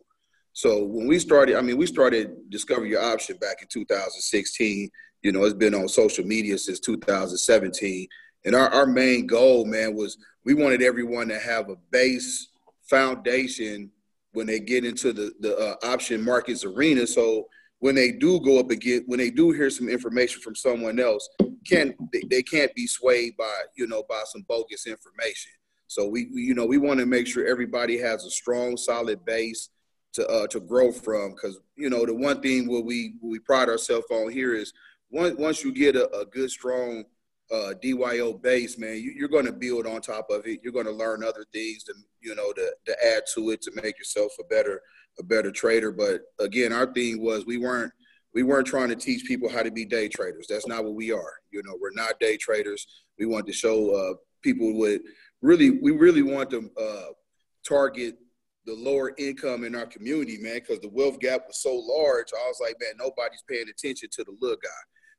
So 0.53 0.86
when 0.86 1.07
we 1.07 1.19
started, 1.19 1.57
I 1.57 1.62
mean, 1.62 1.77
we 1.77 1.88
started 1.88 2.50
Discover 2.50 2.86
Your 2.86 3.03
Option 3.03 3.38
back 3.38 3.62
in 3.62 3.68
2016. 3.68 4.89
You 5.24 5.31
know, 5.31 5.44
it's 5.44 5.53
been 5.53 5.74
on 5.74 5.88
social 5.88 6.24
media 6.24 6.57
since 6.57 6.80
2017. 6.80 8.07
And 8.45 8.56
our, 8.56 8.69
our 8.69 8.86
main 8.86 9.27
goal, 9.27 9.65
man, 9.65 9.95
was 9.95 10.18
we 10.44 10.53
wanted 10.53 10.81
everyone 10.81 11.27
to 11.30 11.39
have 11.39 11.69
a 11.69 11.75
base 11.92 12.50
foundation 12.83 13.92
when 14.33 14.45
they 14.45 14.59
get 14.59 14.86
into 14.86 15.12
the, 15.12 15.33
the 15.39 15.57
uh, 15.57 15.75
option 15.83 16.24
markets 16.24 16.63
arena. 16.63 17.07
So 17.07 17.47
when 17.80 17.95
they 17.95 18.12
do 18.12 18.39
go 18.42 18.59
up 18.59 18.69
again, 18.69 19.03
when 19.07 19.19
they 19.19 19.31
do 19.31 19.51
hear 19.51 19.69
some 19.69 19.89
information 19.89 20.42
from 20.42 20.56
someone 20.56 21.00
else, 21.00 21.27
can 21.65 21.95
they, 22.13 22.21
they 22.30 22.44
can't 22.44 22.74
be 22.75 22.88
swayed 22.88 23.36
by 23.38 23.53
you 23.75 23.88
know 23.88 24.03
by 24.07 24.21
some 24.25 24.45
bogus 24.48 24.88
information. 24.88 25.51
So 25.88 26.07
we, 26.07 26.27
you 26.31 26.53
know 26.53 26.65
we 26.65 26.77
want 26.77 27.00
to 27.00 27.06
make 27.06 27.27
sure 27.27 27.48
everybody 27.48 27.98
has 28.00 28.25
a 28.25 28.30
strong, 28.30 28.77
solid 28.77 29.25
base 29.25 29.69
to 30.13 30.27
uh, 30.27 30.48
to 30.48 30.59
grow 30.59 30.91
from. 30.91 31.31
Because 31.31 31.59
you 31.75 31.89
know 31.89 32.06
the 32.06 32.13
one 32.13 32.41
thing 32.41 32.68
what 32.68 32.86
we 32.86 33.15
what 33.19 33.30
we 33.30 33.39
pride 33.39 33.69
ourselves 33.69 34.07
on 34.12 34.31
here 34.31 34.53
is 34.53 34.74
once 35.09 35.36
once 35.38 35.63
you 35.63 35.74
get 35.74 35.95
a, 35.95 36.13
a 36.15 36.25
good 36.25 36.51
strong 36.51 37.03
uh, 37.51 37.74
DYO 37.83 38.42
base, 38.42 38.77
man, 38.77 38.97
you, 38.97 39.24
are 39.25 39.30
going 39.30 39.45
to 39.45 39.51
build 39.51 39.86
on 39.86 40.01
top 40.01 40.27
of 40.30 40.45
it. 40.45 40.62
You're 40.63 40.74
going 40.74 40.86
to 40.86 40.92
learn 40.92 41.24
other 41.24 41.45
things 41.53 41.83
to 41.83 41.94
you 42.21 42.36
know 42.36 42.51
to 42.53 42.71
to 42.86 43.06
add 43.06 43.24
to 43.36 43.51
it 43.51 43.62
to 43.63 43.71
make 43.81 43.97
yourself 43.97 44.31
a 44.39 44.44
better 44.45 44.81
a 45.19 45.24
better 45.24 45.51
trader. 45.51 45.92
But 45.92 46.21
again, 46.39 46.74
our 46.74 46.92
thing 46.92 47.21
was 47.21 47.45
we 47.45 47.57
weren't 47.57 47.92
we 48.33 48.44
weren't 48.44 48.68
trying 48.68 48.89
to 48.89 48.95
teach 48.95 49.25
people 49.25 49.50
how 49.50 49.63
to 49.63 49.71
be 49.71 49.86
day 49.86 50.07
traders. 50.07 50.47
That's 50.50 50.68
not 50.68 50.83
what 50.83 50.95
we 50.95 51.12
are. 51.12 51.33
You 51.51 51.62
know, 51.63 51.77
we're 51.80 51.92
not 51.94 52.19
day 52.19 52.38
traders. 52.38 52.86
We 53.19 53.25
want 53.25 53.45
to 53.48 53.53
show 53.53 53.91
uh, 53.95 54.15
people 54.41 54.74
what 54.77 55.01
really 55.41 55.69
we 55.69 55.91
really 55.91 56.24
want 56.24 56.50
to 56.50 56.69
uh, 56.80 57.12
target 57.68 58.18
the 58.65 58.74
lower 58.74 59.13
income 59.18 59.63
in 59.63 59.75
our 59.75 59.86
community, 59.86 60.38
man, 60.39 60.56
because 60.56 60.80
the 60.80 60.89
wealth 60.89 61.19
gap 61.19 61.44
was 61.48 61.62
so 61.62 61.75
large. 61.75 62.27
I 62.33 62.48
was 62.48 62.59
like, 62.59 62.75
man, 62.81 62.94
nobody's 62.98 63.44
paying 63.48 63.69
attention 63.69 64.09
to 64.12 64.24
the 64.24 64.36
little 64.41 64.57
guy. 64.57 64.69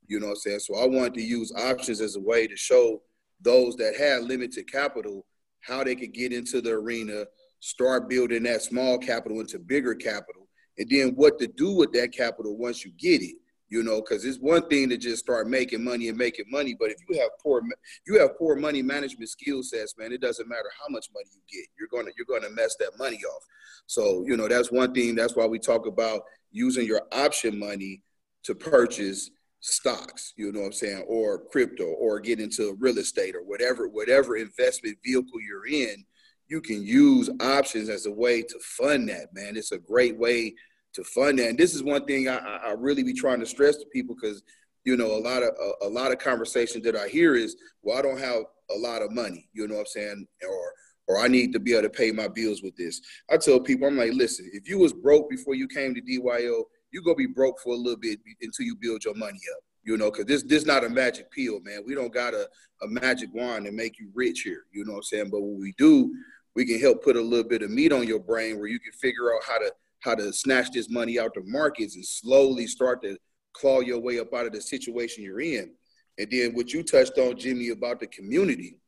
You 0.09 0.21
know 0.21 0.27
what 0.27 0.33
I'm 0.33 0.37
saying? 0.37 0.61
So 0.61 0.77
I 0.77 0.87
wanted 0.87 1.15
to 1.15 1.23
use 1.23 1.53
options 1.57 2.01
as 2.01 2.17
a 2.17 2.21
way 2.21 2.47
to 2.47 2.57
show 2.57 3.03
those 3.41 3.77
that 3.77 3.97
had 3.97 4.25
limited 4.25 4.71
capital 4.71 5.27
how 5.61 5.83
they 5.83 5.97
could 5.97 6.13
get 6.13 6.33
into 6.33 6.61
the 6.61 6.71
arena, 6.71 7.25
start 7.61 8.09
building 8.09 8.45
that 8.45 8.63
small 8.63 8.99
capital 8.99 9.41
into 9.41 9.59
bigger 9.59 9.95
capital, 9.95 10.49
and 10.79 10.89
then 10.91 11.11
what 11.17 11.39
to 11.39 11.47
do 11.47 11.73
with 11.75 11.93
that 11.93 12.13
capital 12.13 12.57
once 12.57 12.85
you 12.85 12.93
get 12.99 13.23
it. 13.23 13.37
You 13.69 13.83
know, 13.83 14.01
because 14.01 14.25
it's 14.25 14.39
one 14.39 14.69
thing 14.69 14.89
to 14.91 14.97
just 14.97 15.25
start 15.25 15.49
making 15.49 15.83
money 15.83 16.09
and 16.09 16.17
making 16.17 16.45
money, 16.49 16.77
but 16.79 16.93
if 16.93 16.99
you 17.09 17.21
have 17.21 17.31
poor 17.43 17.61
you 18.07 18.21
have 18.21 18.39
poor 18.39 18.55
money 18.55 18.81
management 18.81 19.29
skill 19.29 19.61
sets, 19.65 19.97
man, 19.99 20.13
it 20.13 20.21
doesn't 20.21 20.49
matter 20.49 20.71
how 20.81 20.87
much 20.89 21.09
money 21.13 21.27
you 21.33 21.41
get, 21.51 21.67
you're 21.77 21.89
gonna 21.89 22.13
you're 22.17 22.41
gonna 22.41 22.55
mess 22.55 22.77
that 22.79 22.97
money 22.97 23.17
off. 23.17 23.43
So 23.87 24.23
you 24.25 24.37
know 24.37 24.47
that's 24.47 24.71
one 24.71 24.95
thing. 24.95 25.17
That's 25.17 25.35
why 25.35 25.47
we 25.47 25.59
talk 25.59 25.87
about 25.87 26.23
using 26.53 26.87
your 26.87 27.03
option 27.11 27.59
money 27.59 28.03
to 28.45 28.55
purchase 28.55 29.31
stocks, 29.67 30.33
you 30.37 30.53
know 30.53 30.61
what 30.61 30.67
I'm 30.67 30.73
saying, 30.73 31.05
or 31.09 31.45
crypto 31.51 31.85
or 31.85 32.21
get 32.21 32.39
into 32.39 32.77
real 32.79 32.99
estate 32.99 33.35
or 33.35 33.43
whatever, 33.43 33.89
whatever 33.89 34.37
investment 34.37 34.97
vehicle 35.05 35.41
you're 35.41 35.67
in, 35.67 36.05
you 36.47 36.61
can 36.61 36.85
use 36.85 37.29
options 37.41 37.89
as 37.89 38.07
a 38.07 38.13
way 38.13 38.43
to 38.43 38.59
fund 38.61 39.09
that, 39.09 39.35
man. 39.35 39.57
It's 39.57 39.73
a 39.73 39.79
great 39.79 40.17
way 40.17 40.55
to 40.93 41.03
fund 41.03 41.41
that. 41.41 41.49
And 41.49 41.59
this 41.59 41.75
is 41.75 41.83
one 41.83 42.05
thing 42.05 42.29
I, 42.29 42.37
I 42.37 42.75
really 42.79 43.03
be 43.03 43.13
trying 43.13 43.41
to 43.41 43.47
stress 43.47 43.77
to 43.79 43.87
people 43.93 44.15
because, 44.15 44.41
you 44.85 44.97
know, 44.97 45.17
a 45.17 45.19
lot 45.19 45.43
of 45.43 45.49
a, 45.49 45.87
a 45.87 45.89
lot 45.89 46.13
of 46.13 46.19
conversation 46.19 46.81
that 46.83 46.95
I 46.95 47.09
hear 47.09 47.35
is, 47.35 47.57
well, 47.83 47.99
I 47.99 48.03
don't 48.03 48.21
have 48.21 48.45
a 48.71 48.79
lot 48.79 49.03
of 49.03 49.11
money, 49.11 49.49
you 49.53 49.67
know 49.67 49.75
what 49.75 49.81
I'm 49.81 49.87
saying? 49.87 50.27
Or 50.49 50.73
or 51.09 51.19
I 51.19 51.27
need 51.29 51.53
to 51.53 51.61
be 51.61 51.73
able 51.73 51.83
to 51.83 51.91
pay 51.91 52.13
my 52.13 52.29
bills 52.29 52.63
with 52.63 52.77
this. 52.77 53.01
I 53.31 53.37
tell 53.37 53.61
people, 53.61 53.89
I'm 53.89 53.97
like, 53.97 54.13
listen, 54.13 54.49
if 54.53 54.69
you 54.69 54.79
was 54.79 54.93
broke 54.93 55.29
before 55.29 55.55
you 55.55 55.67
came 55.69 55.95
to 55.95 56.01
DYO, 56.01 56.65
you're 56.97 57.05
gonna 57.05 57.15
be 57.15 57.27
broke 57.27 57.61
for 57.61 57.75
a 57.75 57.77
little 57.77 57.99
bit 57.99 58.19
until 58.41 58.65
you 58.65 58.75
build 58.75 59.05
your 59.05 59.15
money 59.15 59.39
up. 59.55 59.63
You 59.85 59.99
know, 59.99 60.11
because 60.11 60.25
this 60.25 60.43
this 60.43 60.65
not 60.65 60.83
a 60.83 60.89
magic 60.89 61.31
pill, 61.31 61.61
man. 61.61 61.83
We 61.87 61.95
don't 61.95 62.13
got 62.13 62.33
a, 62.33 62.49
a 62.83 62.89
magic 62.89 63.29
wand 63.35 63.67
to 63.67 63.73
make 63.73 63.99
you 64.01 64.11
rich 64.15 64.41
here. 64.41 64.65
You 64.73 64.85
know 64.87 64.93
what 64.93 64.99
I'm 64.99 65.03
saying? 65.05 65.31
But 65.31 65.43
what 65.43 65.61
we 65.61 65.75
do, 65.77 66.13
we 66.55 66.65
can 66.65 66.81
help 66.81 67.05
put 67.05 67.17
a 67.17 67.21
little 67.21 67.49
bit 67.49 67.63
of 67.63 67.71
meat 67.71 67.93
on 67.93 68.09
your 68.09 68.19
brain 68.19 68.59
where 68.59 68.67
you 68.67 68.81
can 68.81 68.93
figure 68.93 69.35
out 69.35 69.43
how 69.47 69.59
to 69.59 69.71
how 70.01 70.15
to 70.15 70.33
snatch 70.33 70.73
this 70.73 70.89
money 70.89 71.19
out 71.19 71.35
the 71.35 71.43
markets 71.45 71.97
and 71.97 72.05
slowly 72.05 72.67
start 72.67 73.03
to 73.03 73.19
claw 73.53 73.81
your 73.81 74.01
way 74.01 74.19
up 74.19 74.33
out 74.33 74.47
of 74.47 74.53
the 74.53 74.61
situation 74.61 75.23
you're 75.23 75.41
in. 75.41 75.71
And 76.19 76.29
then 76.31 76.55
what 76.55 76.73
you 76.73 76.83
touched 76.83 77.19
on, 77.19 77.37
Jimmy, 77.37 77.69
about 77.69 78.01
the 78.01 78.07
community. 78.07 78.79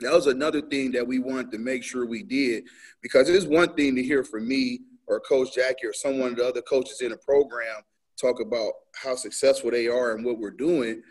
That 0.00 0.12
was 0.12 0.26
another 0.26 0.60
thing 0.60 0.92
that 0.92 1.06
we 1.06 1.18
wanted 1.18 1.50
to 1.52 1.58
make 1.58 1.82
sure 1.82 2.04
we 2.04 2.22
did 2.22 2.64
because 3.02 3.28
it's 3.28 3.46
one 3.46 3.74
thing 3.74 3.96
to 3.96 4.02
hear 4.02 4.22
from 4.22 4.46
me 4.46 4.80
or 5.06 5.20
Coach 5.20 5.54
Jackie 5.54 5.86
or 5.86 5.92
someone 5.92 6.32
of 6.32 6.36
the 6.36 6.46
other 6.46 6.62
coaches 6.62 7.00
in 7.00 7.10
the 7.10 7.16
program 7.16 7.82
talk 8.20 8.40
about 8.40 8.72
how 8.94 9.14
successful 9.16 9.70
they 9.70 9.88
are 9.88 10.14
and 10.14 10.24
what 10.24 10.38
we're 10.38 10.50
doing 10.50 11.02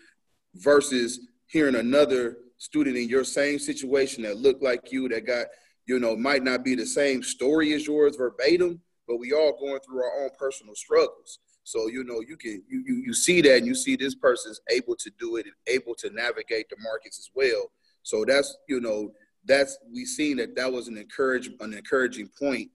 versus 0.56 1.28
hearing 1.48 1.76
another 1.76 2.38
student 2.58 2.95
in 2.95 3.10
your 3.10 3.24
same 3.24 3.60
situation 3.60 4.24
that 4.24 4.38
looked 4.38 4.64
like 4.64 4.92
you 4.92 5.10
that 5.10 5.26
got 5.26 5.48
you 5.88 6.00
know 6.00 6.16
might 6.16 6.44
not 6.44 6.64
be 6.64 6.76
the 6.76 6.86
same 6.86 7.24
story 7.24 7.74
as 7.74 7.88
yours 7.88 8.16
verbatim 8.16 8.80
but 9.12 9.18
we 9.18 9.33
all 9.33 9.57
going 9.60 9.80
through 9.81 10.02
our 10.04 10.24
own 10.24 10.30
personal 10.40 10.74
struggles. 10.74 11.40
So 11.64 11.88
you 11.88 12.04
know 12.06 12.21
you 12.28 12.38
can 12.38 12.64
you 12.69 12.83
you, 12.88 13.04
you 13.07 13.14
see 13.14 13.42
that 13.42 13.57
and 13.57 13.68
you 13.68 13.76
see 13.76 13.95
this 13.95 14.16
person's 14.16 14.62
able 14.69 14.95
to 14.95 15.12
do 15.19 15.36
it 15.36 15.45
and 15.45 15.56
able 15.68 15.95
to 15.95 16.10
navigate 16.10 16.69
the 16.69 16.78
markets 16.80 17.19
as 17.19 17.30
well. 17.36 17.71
So 18.04 18.24
that's 18.26 18.57
you 18.68 18.80
know 18.80 19.12
that's 19.45 19.78
we 19.94 20.06
seen 20.06 20.38
that 20.38 20.56
that 20.56 20.71
was 20.71 20.88
an 20.88 20.98
encourage 20.98 21.50
an 21.60 21.74
encouraging 21.74 22.30
point 22.40 22.69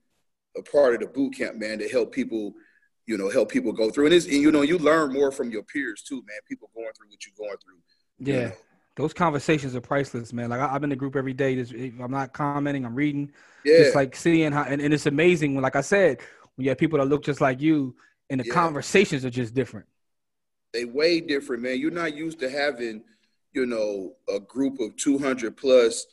a 0.57 0.63
part 0.63 0.95
of 0.95 1.01
the 1.01 1.07
boot 1.07 1.35
camp, 1.35 1.57
man, 1.57 1.79
to 1.79 1.87
help 1.87 2.11
people, 2.11 2.53
you 3.05 3.17
know, 3.17 3.29
help 3.29 3.49
people 3.49 3.71
go 3.71 3.89
through. 3.89 4.05
And 4.05 4.13
it's, 4.13 4.25
and, 4.25 4.35
you 4.35 4.51
know, 4.51 4.61
you 4.61 4.77
learn 4.77 5.13
more 5.13 5.31
from 5.31 5.49
your 5.49 5.63
peers 5.63 6.01
too, 6.01 6.17
man. 6.27 6.39
People 6.47 6.69
going 6.75 6.91
through 6.97 7.09
what 7.09 7.25
you're 7.25 7.47
going 7.47 7.57
through. 7.57 7.79
Yeah. 8.19 8.33
You 8.33 8.45
know. 8.47 8.51
Those 8.95 9.13
conversations 9.13 9.75
are 9.75 9.81
priceless, 9.81 10.33
man. 10.33 10.49
Like 10.49 10.59
I, 10.59 10.75
am 10.75 10.83
in 10.83 10.89
the 10.89 10.95
group 10.95 11.15
every 11.15 11.33
day. 11.33 11.55
Just, 11.55 11.71
I'm 11.71 12.09
not 12.09 12.33
commenting. 12.33 12.83
I'm 12.83 12.95
reading. 12.95 13.31
Yeah. 13.63 13.77
Just 13.77 13.95
like 13.95 14.15
seeing 14.15 14.51
how, 14.51 14.63
and, 14.63 14.81
and 14.81 14.91
it's 14.91 15.05
amazing 15.05 15.53
when, 15.53 15.61
like 15.61 15.75
I 15.75 15.81
said, 15.81 16.19
when 16.55 16.63
you 16.65 16.69
have 16.69 16.79
people 16.79 16.97
that 16.97 17.05
look 17.05 17.23
just 17.23 17.39
like 17.39 17.61
you, 17.61 17.95
and 18.29 18.39
the 18.39 18.45
yeah. 18.45 18.53
conversations 18.53 19.23
are 19.23 19.29
just 19.29 19.53
different. 19.53 19.85
They 20.73 20.85
way 20.85 21.21
different, 21.21 21.63
man. 21.63 21.79
You're 21.79 21.91
not 21.91 22.15
used 22.15 22.39
to 22.39 22.49
having, 22.49 23.03
you 23.53 23.65
know, 23.65 24.13
a 24.33 24.39
group 24.39 24.79
of 24.79 24.95
200 24.97 25.55
plus 25.55 26.05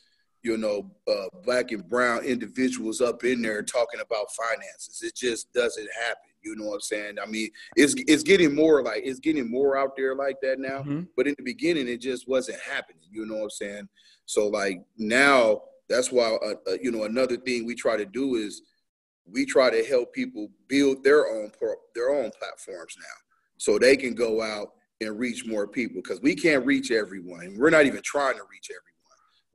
you 0.45 0.57
know, 0.57 0.91
uh, 1.07 1.25
black 1.43 1.71
and 1.71 1.89
brown 1.89 2.23
individuals 2.23 3.01
up 3.01 3.23
in 3.23 3.41
there 3.41 3.63
talking 3.63 3.99
about 3.99 4.27
finances. 4.31 5.01
It 5.01 5.15
just 5.15 5.51
doesn't 5.53 5.89
happen. 6.05 6.29
You 6.43 6.55
know 6.55 6.65
what 6.65 6.75
I'm 6.75 6.81
saying? 6.81 7.15
I 7.19 7.25
mean, 7.25 7.49
it's 7.75 7.95
it's 8.07 8.21
getting 8.21 8.53
more 8.53 8.83
like 8.83 9.01
it's 9.03 9.19
getting 9.19 9.49
more 9.49 9.75
out 9.75 9.97
there 9.97 10.13
like 10.13 10.37
that 10.43 10.59
now. 10.59 10.81
Mm-hmm. 10.81 11.01
But 11.17 11.25
in 11.25 11.33
the 11.35 11.43
beginning, 11.43 11.87
it 11.87 11.99
just 11.99 12.29
wasn't 12.29 12.59
happening. 12.61 13.01
You 13.09 13.25
know 13.25 13.37
what 13.37 13.43
I'm 13.45 13.49
saying? 13.49 13.89
So 14.27 14.47
like 14.47 14.83
now, 14.99 15.63
that's 15.89 16.11
why 16.11 16.37
uh, 16.45 16.53
uh, 16.69 16.77
you 16.79 16.91
know 16.91 17.05
another 17.05 17.37
thing 17.37 17.65
we 17.65 17.73
try 17.73 17.97
to 17.97 18.05
do 18.05 18.35
is 18.35 18.61
we 19.25 19.47
try 19.47 19.71
to 19.71 19.83
help 19.83 20.13
people 20.13 20.49
build 20.67 21.03
their 21.03 21.27
own 21.27 21.49
their 21.95 22.11
own 22.11 22.29
platforms 22.37 22.95
now, 22.99 23.17
so 23.57 23.79
they 23.79 23.97
can 23.97 24.13
go 24.13 24.43
out 24.43 24.73
and 25.01 25.17
reach 25.17 25.47
more 25.47 25.67
people 25.67 26.03
because 26.03 26.21
we 26.21 26.35
can't 26.35 26.63
reach 26.67 26.91
everyone. 26.91 27.55
We're 27.57 27.71
not 27.71 27.87
even 27.87 28.03
trying 28.03 28.35
to 28.35 28.43
reach 28.51 28.69
everyone. 28.69 28.94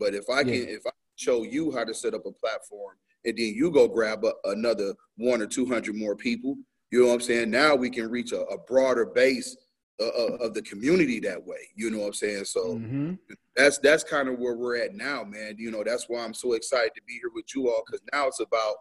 But 0.01 0.15
if 0.15 0.29
I 0.29 0.43
can, 0.43 0.55
yeah. 0.55 0.61
if 0.61 0.87
I 0.87 0.91
show 1.17 1.45
you 1.45 1.71
how 1.71 1.85
to 1.85 1.95
set 1.95 2.15
up 2.15 2.27
a 2.27 2.33
platform, 2.33 2.97
and 3.25 3.37
then 3.37 3.53
you 3.55 3.71
go 3.71 3.87
grab 3.87 4.25
a, 4.25 4.33
another 4.45 4.95
one 5.17 5.43
or 5.43 5.47
two 5.47 5.67
hundred 5.67 5.95
more 5.95 6.17
people, 6.17 6.57
you 6.91 7.01
know 7.01 7.09
what 7.09 7.15
I'm 7.15 7.21
saying? 7.21 7.51
Now 7.51 7.77
we 7.77 7.91
can 7.91 8.11
reach 8.11 8.33
a, 8.33 8.41
a 8.47 8.59
broader 8.59 9.05
base 9.07 9.57
uh, 10.01 10.07
uh, 10.07 10.37
of 10.41 10.55
the 10.55 10.63
community 10.63 11.21
that 11.21 11.45
way. 11.45 11.69
You 11.75 11.91
know 11.91 11.99
what 11.99 12.07
I'm 12.07 12.13
saying? 12.15 12.47
So 12.47 12.77
mm-hmm. 12.77 13.13
that's 13.55 13.79
that's 13.79 14.03
kind 14.03 14.29
of 14.29 14.39
where 14.39 14.57
we're 14.57 14.83
at 14.83 14.95
now, 14.95 15.23
man. 15.25 15.57
You 15.59 15.71
know, 15.71 15.85
that's 15.85 16.07
why 16.09 16.25
I'm 16.25 16.35
so 16.35 16.55
excited 16.55 16.93
to 16.97 17.03
be 17.07 17.15
here 17.15 17.31
with 17.35 17.55
you 17.55 17.69
all 17.69 17.83
because 17.87 18.01
now 18.13 18.27
it's 18.27 18.41
about 18.41 18.77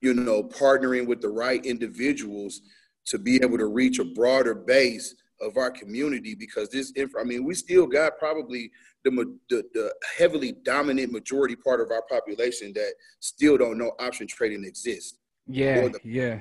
you 0.00 0.12
know 0.12 0.42
partnering 0.42 1.06
with 1.06 1.20
the 1.20 1.28
right 1.28 1.64
individuals 1.64 2.60
to 3.06 3.18
be 3.18 3.36
able 3.36 3.58
to 3.58 3.66
reach 3.66 4.00
a 4.00 4.04
broader 4.04 4.54
base 4.54 5.14
of 5.42 5.56
our 5.56 5.70
community 5.70 6.34
because 6.34 6.68
this 6.68 6.92
I 7.18 7.24
mean 7.24 7.44
we 7.44 7.54
still 7.54 7.86
got 7.86 8.18
probably 8.18 8.70
the, 9.04 9.10
the, 9.50 9.64
the 9.74 9.92
heavily 10.16 10.52
dominant 10.64 11.12
majority 11.12 11.56
part 11.56 11.80
of 11.80 11.90
our 11.90 12.02
population 12.02 12.72
that 12.74 12.94
still 13.20 13.58
don't 13.58 13.76
know 13.76 13.92
option 13.98 14.28
trading 14.28 14.64
exists. 14.64 15.18
Yeah, 15.48 15.88
the, 15.88 16.00
yeah 16.04 16.40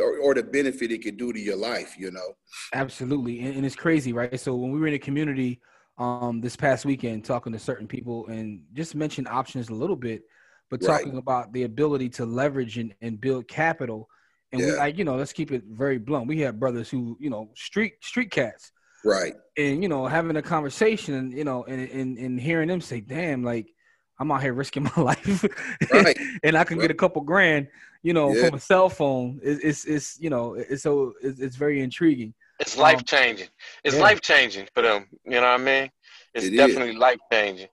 or, 0.00 0.18
or 0.18 0.34
the 0.34 0.42
benefit 0.42 0.90
it 0.90 1.02
could 1.02 1.16
do 1.16 1.32
to 1.32 1.40
your 1.40 1.56
life, 1.56 1.96
you 1.98 2.10
know. 2.10 2.36
Absolutely, 2.72 3.40
and, 3.40 3.56
and 3.56 3.66
it's 3.66 3.76
crazy, 3.76 4.12
right? 4.12 4.38
So 4.38 4.54
when 4.54 4.70
we 4.70 4.80
were 4.80 4.86
in 4.86 4.94
a 4.94 4.98
community 4.98 5.60
um, 5.98 6.40
this 6.40 6.56
past 6.56 6.84
weekend, 6.84 7.24
talking 7.24 7.52
to 7.52 7.58
certain 7.58 7.86
people, 7.86 8.26
and 8.28 8.62
just 8.72 8.94
mentioned 8.94 9.28
options 9.28 9.68
a 9.68 9.74
little 9.74 9.96
bit, 9.96 10.22
but 10.70 10.80
talking 10.80 11.12
right. 11.12 11.18
about 11.18 11.52
the 11.52 11.64
ability 11.64 12.08
to 12.10 12.24
leverage 12.24 12.78
and, 12.78 12.94
and 13.02 13.20
build 13.20 13.46
capital. 13.48 14.08
And 14.52 14.60
yeah. 14.60 14.66
we 14.66 14.76
like, 14.76 14.98
you 14.98 15.04
know, 15.04 15.16
let's 15.16 15.32
keep 15.32 15.50
it 15.50 15.64
very 15.68 15.98
blunt. 15.98 16.26
We 16.26 16.40
have 16.40 16.60
brothers 16.60 16.90
who, 16.90 17.16
you 17.18 17.30
know, 17.30 17.50
street 17.54 17.94
street 18.02 18.30
cats. 18.30 18.72
Right. 19.04 19.34
And, 19.56 19.82
you 19.82 19.88
know, 19.88 20.06
having 20.06 20.36
a 20.36 20.42
conversation, 20.42 21.32
you 21.32 21.44
know, 21.44 21.64
and, 21.64 21.90
and, 21.90 22.18
and 22.18 22.40
hearing 22.40 22.68
them 22.68 22.80
say, 22.80 23.00
damn, 23.00 23.42
like, 23.42 23.72
I'm 24.18 24.30
out 24.30 24.42
here 24.42 24.52
risking 24.52 24.84
my 24.96 25.02
life, 25.02 25.44
right. 25.92 26.16
and 26.44 26.56
I 26.56 26.64
can 26.64 26.78
right. 26.78 26.84
get 26.84 26.90
a 26.90 26.94
couple 26.94 27.22
grand, 27.22 27.66
you 28.02 28.12
know, 28.12 28.32
yeah. 28.32 28.46
from 28.46 28.54
a 28.54 28.60
cell 28.60 28.88
phone. 28.88 29.40
It's, 29.42 29.64
it's, 29.64 29.84
it's 29.84 30.20
you 30.20 30.30
know, 30.30 30.54
it's 30.54 30.82
so 30.82 31.14
it's, 31.20 31.40
it's 31.40 31.56
very 31.56 31.80
intriguing. 31.80 32.34
It's 32.60 32.76
life 32.76 32.98
um, 32.98 33.04
changing. 33.04 33.48
It's 33.82 33.96
yeah. 33.96 34.02
life 34.02 34.20
changing 34.20 34.68
for 34.74 34.82
them. 34.82 35.06
You 35.24 35.32
know 35.32 35.40
what 35.40 35.46
I 35.48 35.56
mean? 35.58 35.90
It's 36.34 36.46
it 36.46 36.56
definitely 36.56 36.94
life 36.94 37.18
changing. 37.32 37.68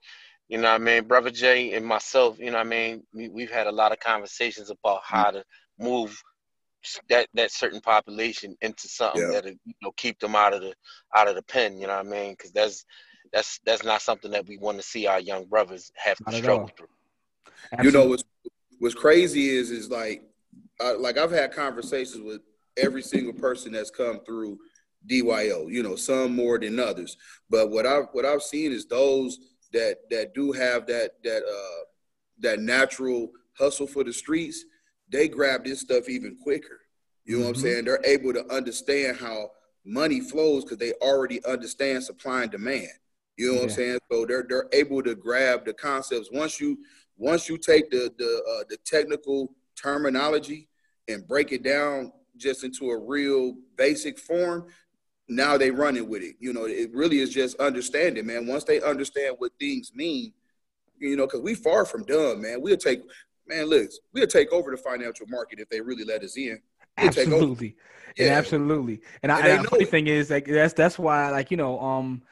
You 0.48 0.58
know 0.58 0.72
what 0.72 0.80
I 0.80 0.84
mean? 0.84 1.04
Brother 1.04 1.30
Jay 1.30 1.74
and 1.74 1.86
myself, 1.86 2.40
you 2.40 2.46
know 2.46 2.58
what 2.58 2.66
I 2.66 2.70
mean? 2.70 3.04
We, 3.14 3.28
we've 3.28 3.50
had 3.50 3.68
a 3.68 3.72
lot 3.72 3.92
of 3.92 4.00
conversations 4.00 4.70
about 4.70 5.02
how 5.04 5.26
mm-hmm. 5.26 5.36
to 5.36 5.44
move 5.78 6.20
that 7.08 7.28
that 7.34 7.50
certain 7.50 7.80
population 7.80 8.56
into 8.62 8.88
something 8.88 9.22
yeah. 9.22 9.40
that 9.40 9.46
you 9.46 9.74
know 9.82 9.92
keep 9.96 10.18
them 10.18 10.34
out 10.34 10.54
of 10.54 10.62
the 10.62 10.74
out 11.14 11.28
of 11.28 11.34
the 11.34 11.42
pen. 11.42 11.78
You 11.78 11.86
know 11.86 11.96
what 11.96 12.06
I 12.06 12.08
mean? 12.08 12.32
Because 12.32 12.52
that's 12.52 12.84
that's 13.32 13.60
that's 13.64 13.84
not 13.84 14.02
something 14.02 14.30
that 14.30 14.46
we 14.46 14.58
want 14.58 14.78
to 14.78 14.82
see 14.82 15.06
our 15.06 15.20
young 15.20 15.44
brothers 15.46 15.92
have 15.96 16.16
to 16.18 16.36
struggle 16.36 16.70
through. 16.76 16.88
Absolutely. 17.72 17.86
You 17.86 18.04
know 18.04 18.10
what's 18.10 18.24
what's 18.78 18.94
crazy 18.94 19.50
is 19.50 19.70
is 19.70 19.90
like 19.90 20.22
uh, 20.82 20.98
like 20.98 21.18
I've 21.18 21.30
had 21.30 21.52
conversations 21.52 22.22
with 22.22 22.40
every 22.76 23.02
single 23.02 23.34
person 23.34 23.72
that's 23.72 23.90
come 23.90 24.20
through 24.24 24.58
DYO. 25.08 25.70
You 25.70 25.82
know, 25.82 25.96
some 25.96 26.34
more 26.34 26.58
than 26.58 26.78
others, 26.78 27.16
but 27.48 27.70
what 27.70 27.86
I've 27.86 28.06
what 28.12 28.24
I've 28.24 28.42
seen 28.42 28.72
is 28.72 28.86
those 28.86 29.38
that 29.72 29.98
that 30.10 30.34
do 30.34 30.52
have 30.52 30.86
that 30.86 31.22
that 31.22 31.42
uh 31.42 31.84
that 32.40 32.60
natural 32.60 33.30
hustle 33.58 33.86
for 33.86 34.02
the 34.02 34.12
streets. 34.12 34.64
They 35.10 35.28
grab 35.28 35.64
this 35.64 35.80
stuff 35.80 36.08
even 36.08 36.36
quicker. 36.42 36.80
You 37.24 37.36
know 37.36 37.38
mm-hmm. 37.38 37.48
what 37.48 37.48
I'm 37.48 37.54
mm-hmm. 37.54 37.62
saying? 37.62 37.84
They're 37.84 38.04
able 38.04 38.32
to 38.32 38.52
understand 38.52 39.18
how 39.18 39.50
money 39.84 40.20
flows 40.20 40.64
because 40.64 40.78
they 40.78 40.92
already 40.94 41.44
understand 41.44 42.04
supply 42.04 42.42
and 42.42 42.50
demand. 42.50 42.88
You 43.36 43.48
know 43.48 43.52
what 43.54 43.58
yeah. 43.58 43.64
I'm 43.64 43.70
saying? 43.70 43.98
So 44.10 44.26
they're 44.26 44.46
they're 44.48 44.68
able 44.72 45.02
to 45.02 45.14
grab 45.14 45.64
the 45.64 45.72
concepts 45.72 46.30
once 46.32 46.60
you 46.60 46.78
once 47.16 47.48
you 47.48 47.58
take 47.58 47.90
the 47.90 48.12
the 48.18 48.42
uh, 48.48 48.64
the 48.68 48.76
technical 48.84 49.54
terminology 49.80 50.68
and 51.08 51.26
break 51.26 51.52
it 51.52 51.62
down 51.62 52.12
just 52.36 52.64
into 52.64 52.90
a 52.90 52.98
real 52.98 53.54
basic 53.76 54.18
form. 54.18 54.66
Now 55.28 55.56
they 55.56 55.70
running 55.70 56.08
with 56.08 56.22
it. 56.22 56.36
You 56.40 56.52
know, 56.52 56.64
it 56.64 56.92
really 56.92 57.20
is 57.20 57.30
just 57.30 57.56
understanding, 57.60 58.26
man. 58.26 58.46
Once 58.46 58.64
they 58.64 58.80
understand 58.80 59.36
what 59.38 59.52
things 59.60 59.92
mean, 59.94 60.32
you 60.98 61.16
know, 61.16 61.26
because 61.26 61.40
we 61.40 61.54
far 61.54 61.84
from 61.84 62.04
dumb, 62.04 62.42
man. 62.42 62.60
We'll 62.60 62.76
take, 62.76 63.00
man, 63.50 63.66
look, 63.66 63.90
we'll 64.14 64.26
take 64.26 64.50
over 64.52 64.70
the 64.70 64.78
financial 64.78 65.26
market 65.28 65.60
if 65.60 65.68
they 65.68 65.80
really 65.80 66.04
let 66.04 66.24
us 66.24 66.36
in. 66.36 66.58
We'll 66.98 67.08
absolutely, 67.08 67.76
yeah. 68.16 68.24
and 68.24 68.34
absolutely. 68.34 69.02
And, 69.22 69.30
and 69.30 69.32
I, 69.32 69.48
and 69.48 69.64
the 69.64 69.68
funny 69.68 69.84
thing 69.84 70.06
is, 70.06 70.30
like, 70.30 70.46
that's 70.46 70.72
that's 70.72 70.98
why, 70.98 71.30
like, 71.30 71.50
you 71.50 71.56
know, 71.56 71.78
um, 71.80 72.22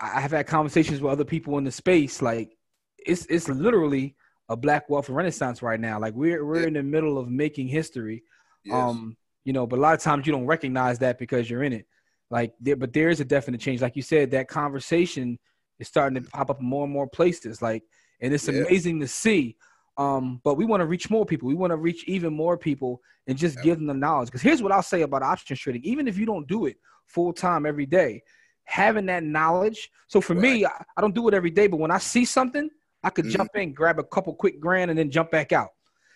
I 0.00 0.20
have 0.20 0.30
had 0.30 0.46
conversations 0.46 1.00
with 1.00 1.12
other 1.12 1.24
people 1.24 1.58
in 1.58 1.64
the 1.64 1.72
space. 1.72 2.22
Like 2.22 2.56
it's 2.98 3.26
it's 3.26 3.48
literally 3.48 4.16
a 4.48 4.56
black 4.56 4.88
wealth 4.88 5.08
renaissance 5.08 5.62
right 5.62 5.78
now. 5.78 6.00
Like 6.00 6.14
we're 6.14 6.44
we're 6.44 6.62
yeah. 6.62 6.68
in 6.68 6.72
the 6.74 6.82
middle 6.82 7.18
of 7.18 7.28
making 7.28 7.68
history. 7.68 8.24
Yes. 8.64 8.74
Um, 8.74 9.16
you 9.44 9.52
know, 9.52 9.66
but 9.66 9.78
a 9.78 9.82
lot 9.82 9.94
of 9.94 10.00
times 10.00 10.26
you 10.26 10.32
don't 10.32 10.46
recognize 10.46 10.98
that 11.00 11.18
because 11.18 11.48
you're 11.48 11.62
in 11.62 11.72
it. 11.72 11.86
Like 12.30 12.54
there, 12.60 12.76
but 12.76 12.92
there 12.92 13.10
is 13.10 13.20
a 13.20 13.24
definite 13.24 13.60
change. 13.60 13.82
Like 13.82 13.96
you 13.96 14.02
said, 14.02 14.30
that 14.30 14.48
conversation 14.48 15.38
is 15.78 15.88
starting 15.88 16.22
to 16.22 16.30
pop 16.30 16.50
up 16.50 16.60
in 16.60 16.66
more 16.66 16.84
and 16.84 16.92
more 16.92 17.06
places. 17.06 17.60
Like, 17.60 17.82
and 18.20 18.32
it's 18.32 18.48
yeah. 18.48 18.60
amazing 18.60 19.00
to 19.00 19.08
see. 19.08 19.56
Um, 20.00 20.40
but 20.44 20.54
we 20.54 20.64
want 20.64 20.80
to 20.80 20.86
reach 20.86 21.10
more 21.10 21.26
people. 21.26 21.46
We 21.46 21.54
want 21.54 21.72
to 21.72 21.76
reach 21.76 22.04
even 22.04 22.32
more 22.32 22.56
people 22.56 23.02
and 23.26 23.36
just 23.36 23.58
yeah. 23.58 23.64
give 23.64 23.76
them 23.76 23.86
the 23.86 23.92
knowledge. 23.92 24.28
Because 24.28 24.40
here's 24.40 24.62
what 24.62 24.72
I'll 24.72 24.82
say 24.82 25.02
about 25.02 25.22
option 25.22 25.56
trading: 25.56 25.82
even 25.84 26.08
if 26.08 26.16
you 26.16 26.24
don't 26.24 26.48
do 26.48 26.64
it 26.64 26.76
full 27.06 27.34
time 27.34 27.66
every 27.66 27.84
day, 27.84 28.22
having 28.64 29.04
that 29.06 29.24
knowledge. 29.24 29.90
So 30.08 30.22
for 30.22 30.32
right. 30.32 30.42
me, 30.42 30.64
I, 30.64 30.70
I, 30.96 31.02
don't 31.02 31.14
do 31.14 31.28
it 31.28 31.34
every 31.34 31.50
day, 31.50 31.66
but 31.66 31.76
when 31.76 31.90
I 31.90 31.98
see 31.98 32.24
something, 32.24 32.70
I 33.02 33.10
could 33.10 33.26
mm-hmm. 33.26 33.36
jump 33.36 33.50
in, 33.56 33.74
grab 33.74 33.98
a 33.98 34.04
couple 34.04 34.34
quick 34.34 34.58
grand, 34.58 34.90
and 34.90 34.98
then 34.98 35.10
jump 35.10 35.30
back 35.30 35.52
out. 35.52 35.68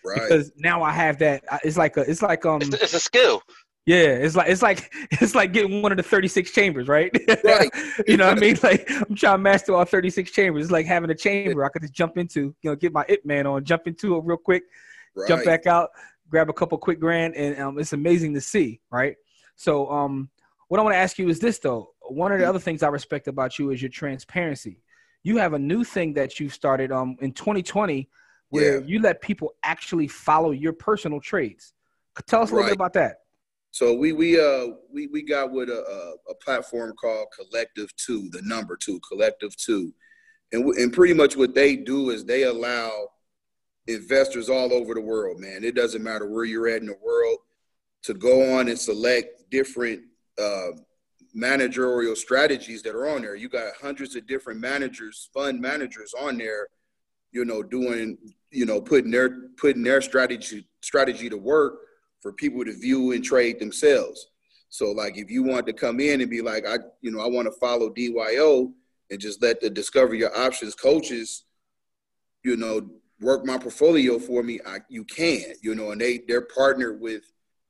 Right. 0.03 0.19
Because 0.19 0.51
now 0.57 0.81
I 0.81 0.91
have 0.91 1.19
that. 1.19 1.43
It's 1.63 1.77
like 1.77 1.95
a. 1.97 2.09
It's 2.09 2.23
like 2.23 2.43
um. 2.43 2.63
It's, 2.63 2.73
it's 2.73 2.93
a 2.95 2.99
skill. 2.99 3.43
Yeah, 3.85 3.97
it's 3.97 4.35
like 4.35 4.49
it's 4.49 4.63
like 4.63 4.91
it's 5.11 5.35
like 5.35 5.53
getting 5.53 5.81
one 5.81 5.91
of 5.91 5.97
the 5.97 6.03
36 6.03 6.51
chambers, 6.51 6.87
right? 6.87 7.11
Right. 7.43 7.69
you 8.07 8.17
know 8.17 8.27
what 8.27 8.37
I 8.37 8.39
mean? 8.39 8.57
Like 8.63 8.89
I'm 8.89 9.15
trying 9.15 9.35
to 9.35 9.37
master 9.37 9.75
all 9.75 9.85
36 9.85 10.31
chambers. 10.31 10.63
It's 10.63 10.71
like 10.71 10.87
having 10.87 11.09
a 11.11 11.15
chamber 11.15 11.63
I 11.63 11.69
could 11.69 11.83
just 11.83 11.93
jump 11.93 12.17
into, 12.17 12.55
you 12.61 12.71
know, 12.71 12.75
get 12.75 12.93
my 12.93 13.05
it 13.07 13.25
man 13.25 13.45
on, 13.45 13.63
jump 13.63 13.87
into 13.87 14.15
it 14.15 14.23
real 14.25 14.37
quick, 14.37 14.63
right. 15.15 15.27
jump 15.27 15.45
back 15.45 15.67
out, 15.67 15.91
grab 16.29 16.49
a 16.49 16.53
couple 16.53 16.77
quick 16.79 16.99
grand, 16.99 17.35
and 17.35 17.59
um, 17.59 17.77
it's 17.77 17.93
amazing 17.93 18.33
to 18.33 18.41
see, 18.41 18.81
right? 18.89 19.15
So 19.55 19.89
um, 19.91 20.29
what 20.67 20.79
I 20.79 20.83
want 20.83 20.95
to 20.95 20.99
ask 20.99 21.19
you 21.19 21.29
is 21.29 21.39
this 21.39 21.59
though. 21.59 21.91
One 22.07 22.31
of 22.31 22.39
the 22.39 22.45
other 22.45 22.59
things 22.59 22.81
I 22.81 22.87
respect 22.87 23.27
about 23.27 23.59
you 23.59 23.69
is 23.69 23.81
your 23.81 23.89
transparency. 23.89 24.81
You 25.21 25.37
have 25.37 25.53
a 25.53 25.59
new 25.59 25.83
thing 25.83 26.13
that 26.13 26.39
you 26.39 26.49
started 26.49 26.91
um 26.91 27.17
in 27.19 27.33
2020 27.33 28.09
where 28.49 28.79
yeah. 28.79 28.85
you 28.85 28.99
let 28.99 29.21
people 29.21 29.53
actually 29.63 30.07
follow 30.07 30.51
your 30.51 30.73
personal 30.73 31.19
trades. 31.19 31.73
Tell 32.25 32.41
us 32.41 32.51
a 32.51 32.55
little 32.55 32.67
right. 32.67 32.71
bit 32.71 32.75
about 32.77 32.93
that. 32.93 33.17
So 33.75 33.93
we 33.93 34.13
we 34.13 34.39
uh 34.39 34.67
we 34.89 35.07
we 35.07 35.21
got 35.21 35.51
with 35.51 35.67
a, 35.67 36.15
a 36.29 36.35
platform 36.35 36.93
called 36.93 37.27
Collective 37.37 37.93
Two, 37.97 38.29
the 38.31 38.41
number 38.41 38.77
two, 38.77 39.01
Collective 39.01 39.53
Two, 39.57 39.93
and 40.53 40.63
and 40.75 40.93
pretty 40.93 41.13
much 41.13 41.35
what 41.35 41.53
they 41.53 41.75
do 41.75 42.11
is 42.11 42.23
they 42.23 42.43
allow 42.43 43.09
investors 43.87 44.49
all 44.49 44.71
over 44.71 44.93
the 44.93 45.01
world, 45.01 45.41
man. 45.41 45.65
It 45.65 45.75
doesn't 45.75 46.01
matter 46.01 46.25
where 46.25 46.45
you're 46.45 46.69
at 46.69 46.79
in 46.79 46.87
the 46.87 46.97
world, 47.03 47.39
to 48.03 48.13
go 48.13 48.57
on 48.57 48.69
and 48.69 48.79
select 48.79 49.43
different 49.51 50.03
uh, 50.41 50.69
managerial 51.33 52.15
strategies 52.15 52.81
that 52.83 52.95
are 52.95 53.09
on 53.09 53.23
there. 53.23 53.35
You 53.35 53.49
got 53.49 53.73
hundreds 53.81 54.15
of 54.15 54.25
different 54.25 54.61
managers, 54.61 55.29
fund 55.33 55.59
managers 55.59 56.13
on 56.17 56.37
there, 56.37 56.69
you 57.33 57.43
know, 57.43 57.61
doing, 57.61 58.17
you 58.51 58.65
know, 58.65 58.79
putting 58.79 59.11
their 59.11 59.49
putting 59.57 59.83
their 59.83 59.99
strategy 59.99 60.65
strategy 60.79 61.29
to 61.29 61.37
work 61.37 61.79
for 62.25 62.31
people 62.31 62.65
to 62.65 62.73
view 62.73 63.11
and 63.11 63.23
trade 63.23 63.59
themselves. 63.59 64.31
So 64.69 64.89
like 64.89 65.15
if 65.15 65.29
you 65.29 65.43
want 65.43 65.67
to 65.67 65.73
come 65.73 65.99
in 65.99 66.21
and 66.21 66.29
be 66.29 66.41
like, 66.41 66.65
I, 66.67 66.77
you 67.01 67.11
know, 67.11 67.19
I 67.19 67.27
want 67.27 67.45
to 67.45 67.51
follow 67.59 67.91
DYO 67.91 68.73
and 69.11 69.19
just 69.19 69.43
let 69.43 69.61
the 69.61 69.69
discover 69.69 70.15
your 70.15 70.35
options 70.35 70.73
coaches, 70.73 71.43
you 72.43 72.57
know, 72.57 72.89
work 73.21 73.45
my 73.45 73.59
portfolio 73.59 74.17
for 74.17 74.41
me, 74.41 74.59
I, 74.65 74.79
you 74.89 75.03
can, 75.03 75.53
you 75.61 75.75
know, 75.75 75.91
and 75.91 76.01
they 76.01 76.21
they're 76.27 76.47
partnered 76.47 76.99
with 76.99 77.21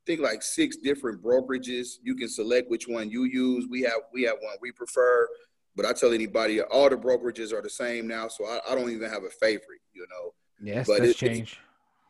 think 0.05 0.21
like 0.21 0.41
six 0.41 0.77
different 0.77 1.21
brokerages. 1.21 1.95
You 2.01 2.15
can 2.15 2.29
select 2.29 2.71
which 2.71 2.87
one 2.87 3.09
you 3.09 3.25
use. 3.25 3.67
We 3.69 3.81
have 3.81 4.03
we 4.13 4.23
have 4.23 4.37
one 4.39 4.55
we 4.61 4.71
prefer, 4.71 5.27
but 5.75 5.85
I 5.85 5.91
tell 5.91 6.13
anybody 6.13 6.61
all 6.61 6.89
the 6.89 6.95
brokerages 6.95 7.51
are 7.51 7.61
the 7.61 7.69
same 7.69 8.07
now, 8.07 8.29
so 8.29 8.45
I, 8.45 8.59
I 8.69 8.75
don't 8.75 8.89
even 8.89 9.09
have 9.09 9.25
a 9.25 9.29
favorite. 9.29 9.81
You 9.91 10.07
know. 10.09 10.33
Yes, 10.61 10.87
but 10.87 10.99
that's 10.99 11.11
it, 11.11 11.17
change. 11.17 11.59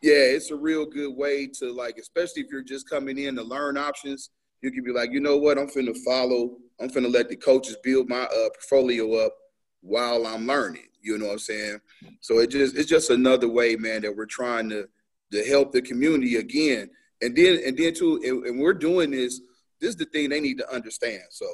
Yeah, 0.02 0.14
it's 0.14 0.52
a 0.52 0.56
real 0.56 0.86
good 0.86 1.16
way 1.16 1.48
to 1.60 1.72
like, 1.72 1.98
especially 1.98 2.44
if 2.44 2.52
you're 2.52 2.64
just 2.64 2.90
coming 2.90 3.18
in 3.18 3.36
to 3.36 3.44
learn 3.44 3.78
options. 3.78 4.30
You 4.62 4.72
can 4.72 4.84
be 4.84 4.92
like, 4.92 5.12
you 5.12 5.20
know 5.20 5.38
what, 5.38 5.58
I'm 5.58 5.68
finna 5.68 5.96
follow. 6.06 6.58
I'm 6.80 6.90
finna 6.90 7.14
let 7.14 7.30
the 7.30 7.36
coaches 7.36 7.78
build 7.84 8.10
my 8.10 8.24
uh, 8.24 8.50
portfolio 8.50 9.26
up 9.26 9.34
while 9.82 10.26
I'm 10.26 10.48
learning. 10.48 10.88
You 11.02 11.18
know 11.18 11.28
what 11.28 11.34
I'm 11.34 11.40
saying? 11.40 11.80
So 12.22 12.40
it 12.40 12.50
just 12.50 12.76
it's 12.76 12.90
just 12.90 13.10
another 13.10 13.48
way, 13.48 13.76
man, 13.76 14.02
that 14.02 14.16
we're 14.16 14.26
trying 14.26 14.70
to 14.70 14.88
to 15.32 15.44
help 15.46 15.72
the 15.72 15.82
community 15.82 16.36
again 16.38 16.90
and 17.22 17.36
then 17.36 17.60
and 17.66 17.78
then 17.78 17.94
too, 17.94 18.44
and, 18.46 18.60
we're 18.60 18.74
doing 18.74 19.12
this. 19.12 19.42
This 19.80 19.92
is 19.92 19.96
the 19.96 20.06
thing 20.06 20.30
they 20.30 20.40
need 20.40 20.58
to 20.58 20.74
understand. 20.74 21.24
So, 21.32 21.46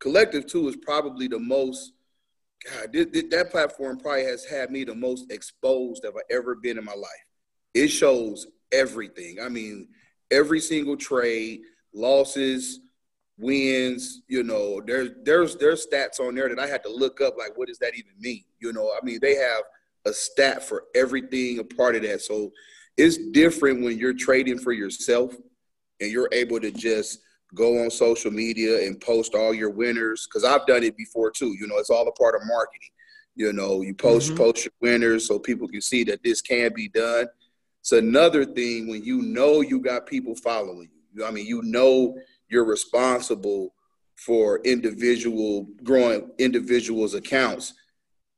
collective 0.00 0.46
two 0.46 0.68
is 0.68 0.76
probably 0.76 1.28
the 1.28 1.38
most. 1.38 1.92
God, 2.64 2.92
th- 2.92 3.12
th- 3.12 3.30
that 3.30 3.50
platform 3.50 3.98
probably 3.98 4.24
has 4.24 4.44
had 4.44 4.70
me 4.70 4.84
the 4.84 4.94
most 4.94 5.30
exposed 5.30 6.06
I've 6.06 6.14
ever 6.30 6.54
been 6.54 6.78
in 6.78 6.84
my 6.84 6.94
life. 6.94 7.23
It 7.74 7.88
shows 7.88 8.46
everything. 8.72 9.38
I 9.42 9.48
mean, 9.48 9.88
every 10.30 10.60
single 10.60 10.96
trade, 10.96 11.60
losses, 11.92 12.80
wins. 13.38 14.22
You 14.28 14.42
know, 14.42 14.80
there's 14.86 15.10
there's 15.24 15.56
there's 15.56 15.86
stats 15.86 16.20
on 16.20 16.34
there 16.34 16.48
that 16.48 16.58
I 16.58 16.66
had 16.66 16.82
to 16.84 16.90
look 16.90 17.20
up. 17.20 17.36
Like, 17.38 17.56
what 17.56 17.68
does 17.68 17.78
that 17.78 17.94
even 17.94 18.12
mean? 18.18 18.44
You 18.60 18.72
know, 18.72 18.90
I 18.90 19.04
mean, 19.04 19.18
they 19.20 19.34
have 19.34 19.62
a 20.06 20.12
stat 20.12 20.62
for 20.62 20.84
everything 20.94 21.58
a 21.58 21.64
part 21.64 21.96
of 21.96 22.02
that. 22.02 22.20
So 22.20 22.52
it's 22.96 23.18
different 23.32 23.82
when 23.82 23.98
you're 23.98 24.14
trading 24.14 24.58
for 24.58 24.72
yourself 24.72 25.34
and 26.00 26.10
you're 26.10 26.28
able 26.32 26.60
to 26.60 26.70
just 26.70 27.20
go 27.54 27.82
on 27.82 27.90
social 27.90 28.30
media 28.30 28.86
and 28.86 29.00
post 29.00 29.34
all 29.34 29.54
your 29.54 29.70
winners. 29.70 30.26
Because 30.26 30.44
I've 30.44 30.66
done 30.66 30.84
it 30.84 30.96
before 30.96 31.30
too. 31.30 31.54
You 31.58 31.66
know, 31.66 31.78
it's 31.78 31.90
all 31.90 32.06
a 32.06 32.12
part 32.12 32.34
of 32.34 32.42
marketing. 32.46 32.88
You 33.36 33.52
know, 33.52 33.82
you 33.82 33.94
post 33.94 34.28
mm-hmm. 34.28 34.36
post 34.36 34.64
your 34.64 34.72
winners 34.80 35.26
so 35.26 35.38
people 35.38 35.66
can 35.66 35.80
see 35.80 36.04
that 36.04 36.22
this 36.22 36.40
can 36.40 36.72
be 36.74 36.88
done. 36.88 37.26
It's 37.84 37.92
another 37.92 38.46
thing 38.46 38.88
when 38.88 39.04
you 39.04 39.20
know 39.20 39.60
you 39.60 39.78
got 39.78 40.06
people 40.06 40.34
following 40.34 40.88
you. 41.12 41.22
I 41.22 41.30
mean, 41.30 41.44
you 41.44 41.60
know 41.60 42.16
you're 42.48 42.64
responsible 42.64 43.74
for 44.16 44.60
individual 44.64 45.68
growing 45.82 46.30
individuals' 46.38 47.12
accounts, 47.12 47.74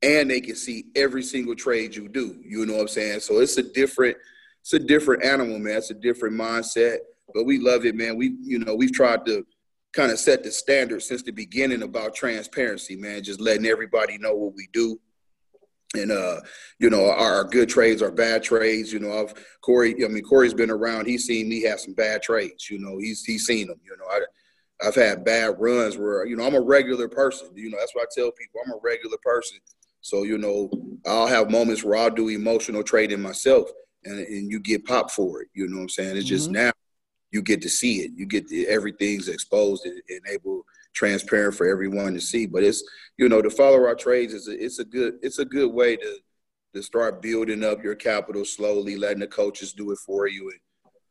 and 0.03 0.29
they 0.29 0.41
can 0.41 0.57
see 0.57 0.87
every 0.97 1.23
single 1.23 1.55
trade 1.55 1.95
you 1.95 2.09
do. 2.09 2.43
You 2.45 2.67
know 2.67 2.73
what 2.73 2.81
I'm 2.81 2.89
saying? 2.89 3.21
So 3.21 3.39
it's 3.39 3.57
a 3.57 3.63
different, 3.63 4.17
it's 4.63 4.73
a 4.73 4.81
different 4.81 5.25
animal, 5.25 5.61
man. 5.61 5.77
It's 5.77 5.93
a 5.93 5.95
different 5.95 6.35
mindset, 6.35 6.97
but 7.33 7.45
we 7.45 7.61
love 7.61 7.87
it, 7.87 7.95
man. 7.95 8.17
We, 8.17 8.35
you 8.43 8.59
know, 8.59 8.75
we've 8.75 8.93
tried 8.93 9.25
to 9.27 9.47
kind 9.93 10.11
of 10.11 10.19
set 10.19 10.43
the 10.43 10.51
standard 10.51 11.05
since 11.05 11.23
the 11.23 11.31
beginning 11.31 11.85
about 11.85 12.17
transparency, 12.17 12.97
man. 12.97 13.23
Just 13.23 13.41
letting 13.41 13.67
everybody 13.67 14.19
know 14.19 14.35
what 14.35 14.57
we 14.57 14.67
do. 14.73 14.99
And 15.95 16.11
uh, 16.11 16.41
you 16.79 16.91
know, 16.91 17.09
our, 17.09 17.37
our 17.37 17.45
good 17.45 17.69
trades 17.69 18.03
our 18.03 18.11
bad 18.11 18.43
trades. 18.43 18.93
You 18.93 18.99
know, 18.99 19.21
I've 19.21 19.35
Corey. 19.61 20.05
I 20.05 20.09
mean, 20.09 20.25
Corey's 20.25 20.55
been 20.55 20.71
around. 20.71 21.07
He's 21.07 21.25
seen 21.25 21.49
me 21.49 21.63
have 21.63 21.81
some 21.81 21.95
bad 21.95 22.23
trades. 22.23 22.69
You 22.69 22.79
know, 22.79 22.99
he's 22.99 23.25
he's 23.25 23.47
seen 23.47 23.69
them. 23.69 23.81
You 23.85 23.97
know, 23.97 24.05
I, 24.11 24.87
I've 24.87 24.95
had 24.95 25.25
bad 25.25 25.55
runs 25.59 25.97
where 25.97 26.27
you 26.27 26.37
know 26.37 26.45
I'm 26.45 26.55
a 26.55 26.61
regular 26.61 27.09
person. 27.09 27.49
You 27.55 27.71
know, 27.71 27.79
that's 27.79 27.95
what 27.95 28.03
I 28.03 28.15
tell 28.15 28.33
people. 28.33 28.61
I'm 28.65 28.73
a 28.73 28.81
regular 28.83 29.17
person. 29.23 29.59
So 30.01 30.25
you 30.25 30.39
know, 30.39 30.71
I'll 31.07 31.27
have 31.27 31.51
moments 31.51 31.85
where 31.85 31.97
I'll 31.97 32.11
do 32.11 32.29
emotional 32.29 32.83
trading 32.83 33.23
myself, 33.23 33.71
and 34.05 34.19
and 34.19 34.51
you 34.51 34.61
get 34.61 34.85
popped 34.85 35.13
for 35.13 35.43
it. 35.43 35.49
You 35.55 35.69
know 35.69 35.77
what 35.77 35.83
I'm 35.83 35.89
saying? 35.89 36.17
It's 36.17 36.27
mm-hmm. 36.27 36.37
just 36.37 36.51
now 36.51 36.73
you 37.33 37.43
get 37.43 37.63
to 37.63 37.69
see 37.69 38.01
it. 38.01 38.13
You 38.15 38.27
get 38.27 38.49
to, 38.49 38.67
everything's 38.67 39.29
exposed 39.29 39.85
and, 39.85 40.01
and, 40.09 40.21
able 40.31 40.65
transparent 40.97 41.55
for 41.55 41.69
everyone 41.69 42.15
to 42.15 42.21
see. 42.21 42.47
But 42.47 42.65
it's 42.65 42.83
you 43.17 43.29
know 43.29 43.43
to 43.43 43.51
follow 43.51 43.85
our 43.85 43.95
trades 43.95 44.35
is 44.35 44.49
a, 44.49 44.65
it's 44.65 44.81
a 44.81 44.85
good 44.85 45.15
it's 45.23 45.39
a 45.39 45.45
good 45.45 45.73
way 45.73 45.97
to 45.97 46.19
to 46.75 46.83
start 46.83 47.23
building 47.23 47.63
up 47.63 47.85
your 47.85 47.95
capital 47.95 48.45
slowly, 48.45 48.97
letting 48.97 49.21
the 49.21 49.27
coaches 49.27 49.73
do 49.73 49.93
it 49.93 49.99
for 49.99 50.27
you, 50.27 50.51
and 50.51 50.61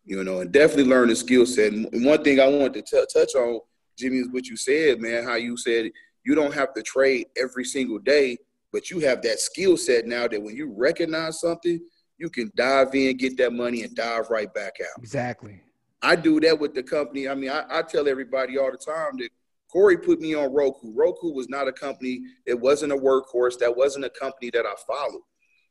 you 0.04 0.24
know, 0.24 0.42
and 0.42 0.52
definitely 0.52 0.84
learn 0.86 1.10
the 1.10 1.16
skill 1.16 1.46
set. 1.46 1.72
And 1.72 2.06
one 2.06 2.24
thing 2.24 2.40
I 2.40 2.48
wanted 2.48 2.86
to 2.86 3.08
touch 3.12 3.36
on, 3.36 3.62
Jimmy, 3.98 4.18
is 4.18 4.30
what 4.30 4.48
you 4.48 4.58
said, 4.58 5.00
man. 5.00 5.24
How 5.24 5.36
you 5.36 5.56
said 5.56 5.92
you 6.26 6.36
don't 6.36 6.54
have 6.54 6.74
to 6.74 6.82
trade 6.82 7.28
every 7.38 7.66
single 7.66 8.00
day, 8.00 8.38
but 8.74 8.90
you 8.90 9.00
have 9.00 9.22
that 9.22 9.40
skill 9.40 9.78
set 9.78 10.06
now 10.06 10.28
that 10.28 10.42
when 10.42 10.56
you 10.56 10.74
recognize 10.76 11.40
something, 11.40 11.80
you 12.18 12.30
can 12.30 12.52
dive 12.56 12.94
in, 12.94 13.18
get 13.18 13.38
that 13.38 13.54
money, 13.54 13.84
and 13.84 13.96
dive 13.96 14.30
right 14.30 14.52
back 14.54 14.74
out. 14.82 15.00
Exactly. 15.00 15.62
I 16.02 16.16
do 16.16 16.40
that 16.42 16.60
with 16.60 16.76
the 16.76 16.84
company. 16.84 17.28
I 17.28 17.36
mean, 17.36 17.50
I, 17.50 17.66
I 17.70 17.82
tell 17.82 18.08
everybody 18.08 18.58
all 18.58 18.72
the 18.72 18.78
time 18.78 19.18
that 19.18 19.30
Corey 19.72 19.98
put 19.98 20.20
me 20.22 20.36
on 20.36 20.54
Roku. 20.54 20.94
Roku 20.94 21.34
was 21.34 21.50
not 21.50 21.68
a 21.68 21.72
company, 21.72 22.22
it 22.46 22.60
wasn't 22.60 22.94
a 22.94 22.96
workhorse, 22.96 23.58
that 23.60 23.76
wasn't 23.76 24.06
a 24.06 24.10
company 24.10 24.50
that 24.52 24.66
I 24.66 24.74
followed. 24.88 25.24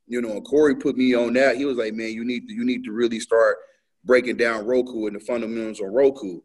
You 0.06 0.20
know, 0.20 0.32
and 0.32 0.44
Corey 0.44 0.76
put 0.76 0.96
me 0.96 1.14
on 1.14 1.32
that. 1.34 1.56
He 1.56 1.64
was 1.64 1.78
like, 1.78 1.94
man, 1.94 2.12
you 2.12 2.24
need 2.24 2.46
to, 2.48 2.54
you 2.54 2.64
need 2.64 2.84
to 2.84 2.92
really 2.92 3.20
start 3.20 3.56
breaking 4.04 4.36
down 4.36 4.66
Roku 4.66 5.06
and 5.06 5.16
the 5.16 5.20
fundamentals 5.20 5.80
on 5.80 5.92
Roku. 5.92 6.40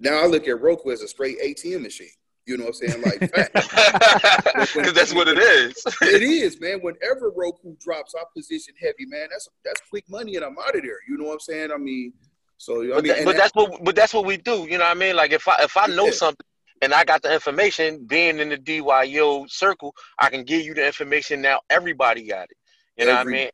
Now 0.00 0.22
I 0.22 0.26
look 0.26 0.48
at 0.48 0.60
Roku 0.60 0.90
as 0.90 1.02
a 1.02 1.08
straight 1.08 1.40
ATM 1.40 1.82
machine. 1.82 2.08
You 2.44 2.56
know 2.56 2.64
what 2.64 2.74
I'm 2.82 2.88
saying? 2.88 3.02
Like, 3.02 3.20
because 3.20 4.92
that's 4.94 5.14
what 5.14 5.28
it 5.28 5.38
is. 5.38 5.74
it 6.02 6.22
is, 6.22 6.60
man. 6.60 6.80
Whenever 6.80 7.30
Roku 7.30 7.76
drops, 7.80 8.14
I 8.18 8.24
position 8.36 8.74
heavy, 8.80 9.06
man. 9.06 9.28
That's 9.30 9.48
that's 9.64 9.80
quick 9.88 10.04
money, 10.08 10.34
and 10.34 10.44
I'm 10.44 10.58
out 10.58 10.74
of 10.74 10.82
there. 10.82 10.98
You 11.08 11.18
know 11.18 11.26
what 11.26 11.34
I'm 11.34 11.40
saying? 11.40 11.70
I 11.70 11.76
mean, 11.76 12.12
so 12.58 12.82
I 12.82 12.94
but, 12.96 13.04
mean, 13.04 13.12
that, 13.14 13.24
but 13.24 13.36
that's 13.36 13.54
what 13.54 13.84
but 13.84 13.94
that's 13.94 14.12
what 14.12 14.24
we 14.24 14.38
do. 14.38 14.66
You 14.68 14.78
know 14.78 14.84
what 14.84 14.96
I 14.96 14.98
mean? 14.98 15.14
Like 15.14 15.30
if 15.30 15.46
I 15.46 15.54
if 15.60 15.76
I 15.76 15.86
know 15.86 16.06
yeah. 16.06 16.12
something 16.12 16.46
and 16.82 16.92
I 16.92 17.04
got 17.04 17.22
the 17.22 17.32
information, 17.32 18.04
being 18.04 18.38
in 18.40 18.48
the 18.48 18.58
DYO 18.58 19.48
circle, 19.48 19.94
I 20.18 20.28
can 20.28 20.44
give 20.44 20.62
you 20.62 20.74
the 20.74 20.84
information. 20.84 21.40
Now 21.40 21.60
everybody 21.70 22.26
got 22.26 22.50
it. 22.50 22.56
You 22.96 23.06
know 23.06 23.12
Every, 23.12 23.32
what 23.32 23.38
I 23.38 23.42
mean? 23.44 23.50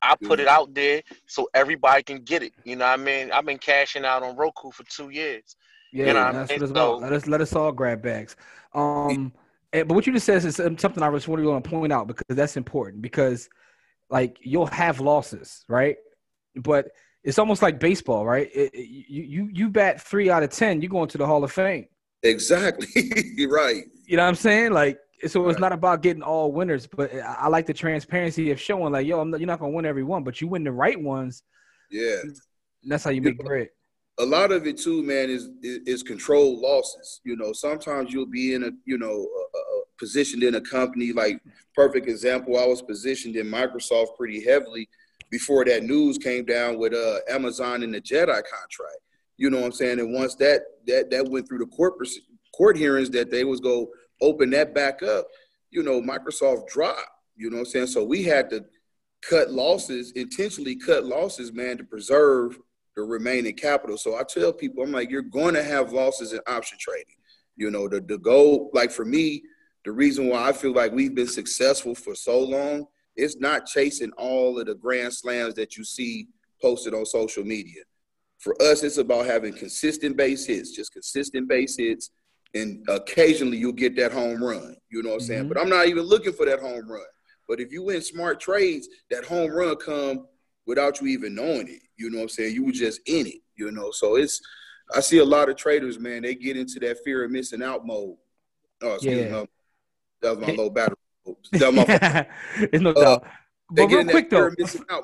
I 0.00 0.14
put 0.22 0.38
it 0.38 0.46
out 0.46 0.72
there 0.74 1.02
so 1.26 1.48
everybody 1.54 2.02
can 2.04 2.18
get 2.18 2.42
it. 2.42 2.52
You 2.64 2.76
know 2.76 2.84
what 2.84 3.00
I 3.00 3.02
mean? 3.02 3.32
I've 3.32 3.46
been 3.46 3.58
cashing 3.58 4.04
out 4.04 4.22
on 4.22 4.36
Roku 4.36 4.70
for 4.70 4.84
two 4.84 5.08
years. 5.08 5.56
Yeah, 5.92 6.06
you 6.06 6.12
know 6.12 6.32
that's 6.32 6.50
what, 6.52 6.62
it's 6.62 6.70
about. 6.70 7.00
Let 7.00 7.12
us 7.12 7.26
let 7.26 7.40
us 7.40 7.54
all 7.54 7.72
grab 7.72 8.02
bags. 8.02 8.36
Um, 8.74 9.32
but 9.72 9.88
what 9.88 10.06
you 10.06 10.12
just 10.12 10.26
said 10.26 10.44
is 10.44 10.56
something 10.56 11.02
I 11.02 11.10
just 11.10 11.26
want 11.26 11.64
to 11.64 11.68
point 11.68 11.92
out 11.92 12.06
because 12.06 12.24
that's 12.28 12.56
important 12.56 13.02
because, 13.02 13.48
like, 14.10 14.38
you'll 14.42 14.66
have 14.66 15.00
losses, 15.00 15.64
right? 15.68 15.96
But 16.54 16.90
it's 17.24 17.38
almost 17.38 17.62
like 17.62 17.80
baseball, 17.80 18.26
right? 18.26 18.48
It, 18.54 18.74
it, 18.74 18.86
you 18.86 19.22
you 19.22 19.50
you 19.52 19.68
bat 19.70 20.00
three 20.00 20.30
out 20.30 20.42
of 20.42 20.50
ten, 20.50 20.82
you 20.82 20.88
go 20.88 21.02
into 21.02 21.18
the 21.18 21.26
Hall 21.26 21.42
of 21.42 21.50
Fame. 21.50 21.86
Exactly, 22.22 22.88
You're 23.36 23.50
right. 23.50 23.84
You 24.06 24.16
know 24.16 24.24
what 24.24 24.30
I'm 24.30 24.34
saying? 24.34 24.72
Like, 24.72 24.98
so 25.26 25.48
it's 25.48 25.54
right. 25.54 25.60
not 25.60 25.72
about 25.72 26.02
getting 26.02 26.22
all 26.22 26.52
winners, 26.52 26.86
but 26.86 27.12
I 27.14 27.48
like 27.48 27.66
the 27.66 27.74
transparency 27.74 28.50
of 28.50 28.60
showing, 28.60 28.92
like, 28.92 29.06
yo, 29.06 29.22
not, 29.24 29.40
you're 29.40 29.46
not 29.46 29.60
gonna 29.60 29.72
win 29.72 29.86
every 29.86 30.04
one, 30.04 30.24
but 30.24 30.40
you 30.40 30.48
win 30.48 30.64
the 30.64 30.72
right 30.72 31.00
ones. 31.00 31.42
Yeah, 31.90 32.16
that's 32.84 33.04
how 33.04 33.10
you 33.10 33.22
make 33.22 33.38
bread. 33.38 33.68
A 34.20 34.24
lot 34.24 34.50
of 34.50 34.66
it 34.66 34.78
too, 34.78 35.02
man, 35.02 35.30
is 35.30 35.48
is 35.62 36.02
control 36.02 36.60
losses. 36.60 37.20
You 37.24 37.36
know, 37.36 37.52
sometimes 37.52 38.12
you'll 38.12 38.26
be 38.26 38.54
in 38.54 38.64
a 38.64 38.70
you 38.84 38.98
know 38.98 39.06
a, 39.06 39.58
a 39.58 39.82
positioned 39.98 40.42
in 40.42 40.56
a 40.56 40.60
company. 40.60 41.12
Like 41.12 41.40
perfect 41.74 42.08
example, 42.08 42.58
I 42.58 42.66
was 42.66 42.82
positioned 42.82 43.36
in 43.36 43.46
Microsoft 43.46 44.16
pretty 44.16 44.44
heavily 44.44 44.88
before 45.30 45.64
that 45.66 45.84
news 45.84 46.18
came 46.18 46.44
down 46.44 46.78
with 46.78 46.94
uh, 46.94 47.18
Amazon 47.28 47.82
and 47.82 47.94
the 47.94 48.00
Jedi 48.00 48.26
contract. 48.26 48.98
You 49.38 49.50
know 49.50 49.58
what 49.58 49.66
I'm 49.66 49.72
saying? 49.72 50.00
And 50.00 50.12
once 50.12 50.34
that 50.36 50.62
that 50.86 51.10
that 51.10 51.28
went 51.28 51.48
through 51.48 51.58
the 51.58 51.66
court 51.66 51.94
court 52.54 52.76
hearings 52.76 53.10
that 53.10 53.30
they 53.30 53.44
was 53.44 53.60
go 53.60 53.88
open 54.20 54.50
that 54.50 54.74
back 54.74 55.02
up, 55.02 55.26
you 55.70 55.82
know, 55.82 56.02
Microsoft 56.02 56.68
dropped. 56.68 57.00
You 57.36 57.50
know 57.50 57.56
what 57.56 57.60
I'm 57.60 57.66
saying? 57.66 57.86
So 57.86 58.04
we 58.04 58.24
had 58.24 58.50
to 58.50 58.64
cut 59.22 59.50
losses, 59.50 60.12
intentionally 60.12 60.76
cut 60.76 61.04
losses, 61.04 61.52
man, 61.52 61.78
to 61.78 61.84
preserve 61.84 62.58
the 62.96 63.02
remaining 63.02 63.54
capital. 63.54 63.96
So 63.96 64.16
I 64.16 64.24
tell 64.24 64.52
people, 64.52 64.82
I'm 64.82 64.92
like, 64.92 65.08
you're 65.08 65.22
going 65.22 65.54
to 65.54 65.62
have 65.62 65.92
losses 65.92 66.32
in 66.32 66.40
option 66.48 66.78
trading. 66.80 67.14
You 67.56 67.70
know, 67.70 67.88
the 67.88 68.00
the 68.00 68.18
goal, 68.18 68.70
like 68.74 68.90
for 68.90 69.04
me, 69.04 69.42
the 69.84 69.92
reason 69.92 70.28
why 70.28 70.48
I 70.48 70.52
feel 70.52 70.72
like 70.72 70.92
we've 70.92 71.14
been 71.14 71.28
successful 71.28 71.94
for 71.94 72.14
so 72.14 72.40
long 72.40 72.86
it's 73.18 73.36
not 73.36 73.66
chasing 73.66 74.12
all 74.12 74.58
of 74.60 74.66
the 74.66 74.76
grand 74.76 75.12
slams 75.12 75.54
that 75.54 75.76
you 75.76 75.84
see 75.84 76.28
posted 76.62 76.94
on 76.94 77.04
social 77.04 77.44
media. 77.44 77.82
For 78.38 78.60
us, 78.62 78.82
it's 78.82 78.98
about 78.98 79.26
having 79.26 79.52
consistent 79.52 80.16
base 80.16 80.46
hits, 80.46 80.74
just 80.74 80.92
consistent 80.92 81.48
base 81.48 81.76
hits, 81.76 82.10
and 82.54 82.84
occasionally 82.88 83.58
you'll 83.58 83.72
get 83.72 83.96
that 83.96 84.12
home 84.12 84.42
run. 84.42 84.76
You 84.90 85.02
know 85.02 85.10
what 85.10 85.14
I'm 85.16 85.20
saying? 85.20 85.40
Mm-hmm. 85.42 85.48
But 85.48 85.60
I'm 85.60 85.68
not 85.68 85.88
even 85.88 86.04
looking 86.04 86.32
for 86.32 86.46
that 86.46 86.60
home 86.60 86.90
run. 86.90 87.02
But 87.48 87.60
if 87.60 87.72
you 87.72 87.82
win 87.82 88.00
smart 88.02 88.40
trades, 88.40 88.88
that 89.10 89.24
home 89.24 89.50
run 89.50 89.76
come 89.76 90.26
without 90.66 91.00
you 91.00 91.08
even 91.08 91.34
knowing 91.34 91.68
it. 91.68 91.82
You 91.96 92.10
know 92.10 92.18
what 92.18 92.24
I'm 92.24 92.28
saying? 92.28 92.54
You 92.54 92.64
were 92.64 92.72
just 92.72 93.00
in 93.06 93.26
it. 93.26 93.40
You 93.56 93.72
know, 93.72 93.90
so 93.90 94.16
it's 94.16 94.40
I 94.94 95.00
see 95.00 95.18
a 95.18 95.24
lot 95.24 95.48
of 95.48 95.56
traders, 95.56 95.98
man. 95.98 96.22
They 96.22 96.34
get 96.34 96.56
into 96.56 96.78
that 96.80 96.98
fear 97.04 97.24
of 97.24 97.30
missing 97.30 97.62
out 97.62 97.86
mode. 97.86 98.16
Oh, 98.82 98.94
excuse 98.94 99.18
yeah. 99.18 99.40
me. 99.40 99.46
That 100.22 100.38
was 100.38 100.46
my 100.46 100.54
low 100.62 100.70
battery 100.70 100.96
it's 101.52 102.82
no 102.82 102.90
uh, 102.90 102.94
doubt. 102.94 103.24
But 103.70 103.90
real 103.90 104.04
quick 104.04 104.30
though, 104.30 104.50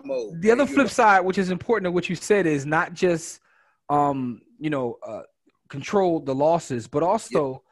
mode, 0.05 0.41
the 0.41 0.51
other 0.51 0.67
flip 0.67 0.79
know? 0.79 0.87
side, 0.87 1.21
which 1.21 1.39
is 1.39 1.51
important 1.51 1.85
to 1.87 1.91
what 1.91 2.09
you 2.09 2.17
said, 2.17 2.47
is 2.47 2.65
not 2.65 2.95
just 2.95 3.41
um, 3.89 4.41
you 4.59 4.71
know, 4.71 4.99
uh, 5.07 5.23
control 5.69 6.21
the 6.21 6.35
losses, 6.35 6.87
but 6.87 7.03
also 7.03 7.63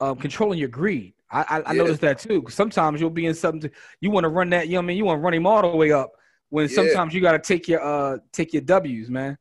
yeah. 0.00 0.08
um, 0.08 0.16
controlling 0.16 0.58
your 0.58 0.68
greed. 0.68 1.14
I, 1.30 1.40
I, 1.48 1.70
I 1.70 1.72
noticed 1.74 2.00
that 2.02 2.18
too. 2.18 2.44
Sometimes 2.48 3.00
you'll 3.00 3.10
be 3.10 3.26
in 3.26 3.34
something 3.34 3.70
you 4.00 4.10
want 4.10 4.24
to 4.24 4.28
run 4.28 4.50
that. 4.50 4.68
You 4.68 4.74
know 4.74 4.78
I 4.80 4.82
mean? 4.82 4.96
You 4.96 5.04
want 5.04 5.18
to 5.18 5.22
run 5.22 5.34
him 5.34 5.46
all 5.46 5.62
the 5.62 5.76
way 5.76 5.92
up. 5.92 6.12
When 6.50 6.68
yeah. 6.68 6.74
sometimes 6.74 7.12
you 7.12 7.20
got 7.20 7.32
to 7.32 7.38
take 7.38 7.68
your 7.68 7.82
uh 7.82 8.18
take 8.32 8.52
your 8.52 8.62
W's, 8.62 9.10
man. 9.10 9.36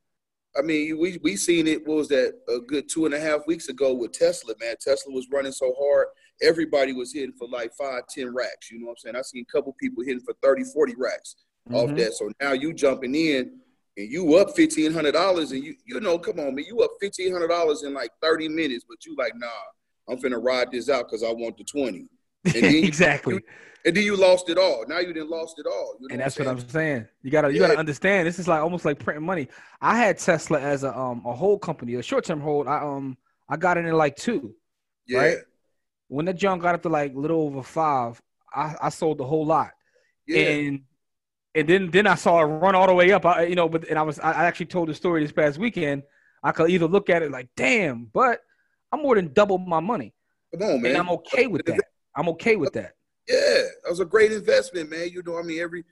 I 0.58 0.62
mean, 0.64 0.98
we 1.00 1.20
we 1.24 1.38
seen 1.38 1.68
it. 1.68 1.88
What 1.88 1.98
was 1.98 2.08
that? 2.10 2.34
A 2.50 2.60
good 2.60 2.90
two 2.90 3.06
and 3.06 3.14
a 3.14 3.20
half 3.20 3.48
weeks 3.48 3.70
ago 3.70 3.94
with 3.94 4.12
Tesla, 4.12 4.54
man. 4.60 4.76
Tesla 4.82 5.14
was 5.14 5.28
running 5.32 5.52
so 5.54 5.74
hard 5.80 6.08
everybody 6.42 6.94
was 6.94 7.14
hitting 7.14 7.34
for 7.38 7.48
like 7.48 7.72
five, 7.78 8.04
10 8.10 8.34
racks. 8.34 8.72
You 8.72 8.80
know 8.80 8.88
what 8.88 8.92
I'm 8.94 8.98
saying? 8.98 9.16
I 9.16 9.22
seen 9.22 9.46
a 9.48 9.52
couple 9.52 9.76
people 9.80 10.04
hitting 10.04 10.22
for 10.22 10.34
30, 10.44 10.64
40 10.66 10.96
racks 10.98 11.36
mm-hmm. 11.70 11.76
off 11.76 11.96
that. 11.98 12.14
So 12.14 12.32
now 12.42 12.54
you 12.54 12.74
jumping 12.74 13.16
in 13.16 13.60
and 13.98 14.12
you 14.12 14.36
up 14.36 14.56
fifteen 14.56 14.94
hundred 14.94 15.14
dollars 15.14 15.52
and 15.52 15.64
you 15.64 15.76
you 15.86 16.00
know, 16.00 16.20
come 16.20 16.40
on, 16.40 16.56
man, 16.56 16.66
you 16.66 16.80
up 16.82 16.92
fifteen 17.02 17.32
hundred 17.32 17.48
dollars 17.48 17.84
in 17.84 17.94
like 17.94 18.12
30 18.22 18.48
minutes, 18.48 18.86
but 18.88 19.04
you 19.06 19.16
like, 19.18 19.34
nah, 19.36 19.48
I'm 20.10 20.18
finna 20.18 20.42
ride 20.42 20.72
this 20.72 20.90
out 20.90 21.08
because 21.08 21.24
I 21.24 21.32
want 21.32 21.58
the 21.58 21.64
20. 21.64 22.08
And 22.46 22.54
then 22.54 22.64
exactly. 22.84 23.36
You, 23.36 23.42
and 23.86 23.96
then 23.96 24.04
you 24.04 24.16
lost 24.16 24.50
it 24.50 24.58
all. 24.58 24.86
Now 24.88 25.00
you 25.00 25.14
didn't 25.14 25.30
lost 25.30 25.60
it 25.60 25.66
all. 25.66 25.96
You 26.00 26.08
know 26.08 26.14
and 26.14 26.22
that's 26.22 26.38
what 26.38 26.48
I'm, 26.48 26.56
what 26.56 26.64
I'm 26.64 26.70
saying. 26.70 27.08
You 27.24 27.32
gotta 27.32 27.50
you 27.52 27.62
yeah. 27.62 27.68
gotta 27.68 27.80
understand. 27.80 28.28
This 28.28 28.38
is 28.38 28.48
like 28.48 28.62
almost 28.62 28.86
like 28.86 29.00
printing 29.00 29.26
money. 29.26 29.48
I 29.82 29.98
had 29.98 30.18
Tesla 30.18 30.60
as 30.60 30.84
a 30.84 30.98
um 30.98 31.24
a 31.26 31.34
whole 31.34 31.58
company, 31.58 31.96
a 31.96 32.04
short 32.04 32.26
term 32.26 32.40
hold. 32.40 32.68
I 32.68 32.80
um 32.80 33.18
I 33.50 33.58
got 33.58 33.78
in 33.78 33.86
at 33.86 33.94
like 33.94 34.16
two. 34.16 34.54
Yeah. 35.08 35.20
Right? 35.20 35.38
When 36.08 36.26
the 36.26 36.34
junk 36.34 36.62
got 36.62 36.76
up 36.76 36.84
to 36.84 36.90
like 36.90 37.14
a 37.14 37.20
little 37.20 37.42
over 37.42 37.64
five, 37.64 38.22
I, 38.54 38.76
I 38.84 38.90
sold 38.90 39.18
the 39.18 39.26
whole 39.26 39.46
lot. 39.46 39.72
Yeah. 40.26 40.50
And 40.50 40.82
and 41.56 41.68
then 41.68 41.92
then 41.92 42.08
I 42.08 42.16
saw 42.16 42.40
it 42.42 42.46
run 42.46 42.76
all 42.76 42.88
the 42.88 42.94
way 42.94 43.12
up. 43.12 43.26
I, 43.26 43.46
you 43.46 43.56
know, 43.56 43.68
but 43.68 43.88
and 43.90 43.98
I 43.98 44.04
was 44.04 44.20
I 44.20 44.46
actually 44.46 44.68
told 44.68 44.90
the 44.90 44.94
story 44.94 45.22
this 45.22 45.32
past 45.32 45.58
weekend. 45.58 46.04
I 46.44 46.52
could 46.52 46.70
either 46.70 46.88
look 46.88 47.10
at 47.10 47.24
it 47.24 47.32
like, 47.32 47.50
damn, 47.56 48.06
but 48.14 48.42
I'm 48.92 49.02
more 49.02 49.16
than 49.16 49.34
double 49.34 49.58
my 49.58 49.80
money. 49.80 50.14
Come 50.54 50.70
on, 50.70 50.82
man. 50.82 50.92
And 50.92 50.98
I'm 51.00 51.10
okay 51.10 51.48
with 51.48 51.66
that. 51.66 51.82
I'm 52.16 52.30
okay 52.30 52.56
with 52.56 52.74
that. 52.74 52.94
Yeah, 53.28 53.64
that 53.84 53.90
was 53.90 54.00
a 54.00 54.06
great 54.06 54.32
investment, 54.32 54.90
man. 54.90 55.10
You 55.12 55.22
know, 55.26 55.38
I 55.38 55.42
mean, 55.42 55.60
every 55.60 55.84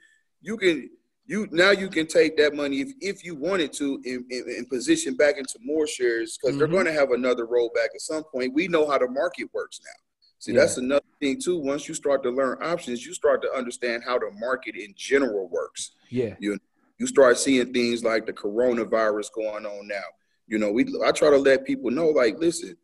you 0.42 0.58
can 0.58 0.90
you 1.28 1.48
now 1.52 1.72
you 1.72 1.90
can 1.90 2.06
take 2.08 2.38
that 2.38 2.54
money 2.54 2.82
if, 2.82 2.90
if 3.02 3.24
you 3.26 3.36
wanted 3.36 3.74
to 3.74 4.00
and, 4.06 4.26
and, 4.32 4.48
and 4.48 4.70
position 4.70 5.16
back 5.16 5.38
into 5.38 5.58
more 5.64 5.88
shares 5.88 6.38
because 6.38 6.58
they're 6.58 6.68
Mhm. 6.68 6.72
going 6.72 6.86
to 6.86 6.94
have 6.94 7.12
another 7.12 7.48
rollback 7.48 7.94
at 7.96 8.02
some 8.02 8.24
point. 8.26 8.54
We 8.54 8.68
know 8.68 8.88
how 8.88 8.98
the 9.00 9.08
market 9.08 9.50
works 9.54 9.80
now. 9.84 9.92
See, 10.40 10.52
Yeah. 10.54 10.60
that's 10.62 10.78
another 10.78 11.06
thing 11.20 11.42
too. 11.42 11.58
Once 11.58 11.88
you 11.88 11.96
start 11.96 12.22
to 12.24 12.30
learn 12.30 12.58
options, 12.62 13.06
you 13.06 13.14
start 13.14 13.42
to 13.42 13.52
understand 13.54 14.04
how 14.04 14.20
the 14.20 14.30
market 14.32 14.76
in 14.76 14.94
general 14.96 15.48
works. 15.50 15.92
Yeah. 16.10 16.36
You 16.40 17.08
start 17.08 17.38
seeing 17.38 17.74
things 17.74 18.04
like 18.04 18.26
the 18.26 18.34
coronavirus 18.34 19.34
going 19.34 19.66
on 19.66 19.88
now. 19.88 20.04
You 20.48 20.60
know, 20.60 20.72
we 20.72 20.86
I 21.04 21.12
try 21.12 21.30
to 21.32 21.38
let 21.38 21.66
people 21.66 21.90
know, 21.92 22.10
like, 22.10 22.38
listen, 22.40 22.78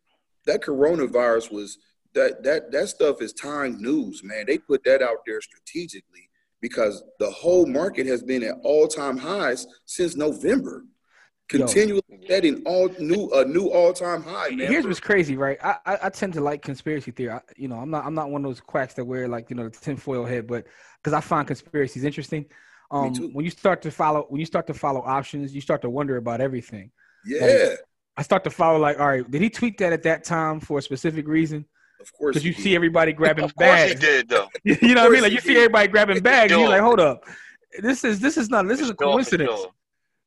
that 0.45 0.61
coronavirus 0.61 1.51
was 1.51 1.77
that 2.13 2.43
that 2.43 2.71
that 2.71 2.89
stuff 2.89 3.21
is 3.21 3.31
time 3.33 3.79
news, 3.81 4.21
man. 4.23 4.45
They 4.47 4.57
put 4.57 4.83
that 4.83 5.01
out 5.01 5.19
there 5.25 5.39
strategically 5.41 6.27
because 6.61 7.03
the 7.19 7.29
whole 7.29 7.65
market 7.65 8.05
has 8.05 8.23
been 8.23 8.43
at 8.43 8.55
all 8.63 8.87
time 8.87 9.17
highs 9.17 9.67
since 9.85 10.15
November, 10.15 10.85
Yo. 11.51 11.59
continually 11.59 12.01
setting 12.29 12.61
all 12.65 12.89
new 12.99 13.29
a 13.33 13.43
new 13.45 13.67
all 13.67 13.91
time 13.91 14.23
high, 14.23 14.49
man. 14.49 14.67
Here's 14.67 14.85
what's 14.85 14.99
crazy, 14.99 15.35
right? 15.35 15.57
I, 15.63 15.75
I 15.85 15.97
I 16.03 16.09
tend 16.09 16.33
to 16.33 16.41
like 16.41 16.61
conspiracy 16.61 17.11
theory. 17.11 17.33
I, 17.33 17.41
you 17.57 17.67
know, 17.67 17.77
I'm 17.77 17.89
not 17.89 18.05
I'm 18.05 18.13
not 18.13 18.29
one 18.29 18.45
of 18.45 18.49
those 18.49 18.61
quacks 18.61 18.93
that 18.93 19.05
wear 19.05 19.27
like 19.27 19.49
you 19.49 19.55
know 19.55 19.67
the 19.67 19.77
tinfoil 19.77 20.25
head, 20.25 20.47
but 20.47 20.65
because 21.01 21.13
I 21.13 21.21
find 21.21 21.47
conspiracies 21.47 22.03
interesting. 22.03 22.45
Um, 22.91 23.13
when 23.31 23.45
you 23.45 23.51
start 23.51 23.81
to 23.83 23.91
follow 23.91 24.25
when 24.29 24.39
you 24.39 24.45
start 24.45 24.67
to 24.67 24.73
follow 24.73 25.01
options, 25.01 25.55
you 25.55 25.61
start 25.61 25.81
to 25.81 25.89
wonder 25.89 26.17
about 26.17 26.41
everything. 26.41 26.91
yeah, 27.25 27.75
I 28.17 28.23
start 28.23 28.43
to 28.43 28.49
follow 28.49 28.77
like, 28.77 28.99
all 28.99 29.07
right, 29.07 29.29
did 29.29 29.41
he 29.41 29.49
tweet 29.49 29.77
that 29.77 29.93
at 29.93 30.03
that 30.03 30.25
time 30.25 30.59
for 30.59 30.79
a 30.79 30.81
specific 30.81 31.27
reason? 31.27 31.65
Of 32.01 32.11
course. 32.13 32.33
Because 32.33 32.45
you 32.45 32.53
he 32.53 32.61
see 32.61 32.69
did. 32.69 32.75
everybody 32.75 33.13
grabbing 33.19 33.45
Of 33.45 33.55
course 33.55 33.83
he 33.83 33.89
bags. 33.89 33.99
did, 34.01 34.29
though. 34.29 34.47
you 34.63 34.95
know 34.95 35.03
what 35.03 35.09
I 35.11 35.13
mean? 35.13 35.21
Like 35.21 35.29
he 35.31 35.35
you 35.35 35.41
see 35.41 35.55
everybody 35.55 35.87
grabbing 35.87 36.21
bags, 36.21 36.51
and 36.51 36.61
you're 36.61 36.69
like, 36.69 36.81
hold 36.81 36.99
up, 36.99 37.23
this 37.79 38.03
is 38.03 38.19
this 38.19 38.37
is 38.37 38.49
not 38.49 38.67
this 38.67 38.79
is 38.81 38.89
a 38.89 38.93
For 38.95 39.03
sure, 39.03 39.07
for 39.11 39.13
coincidence. 39.13 39.49
sure. 39.59 39.71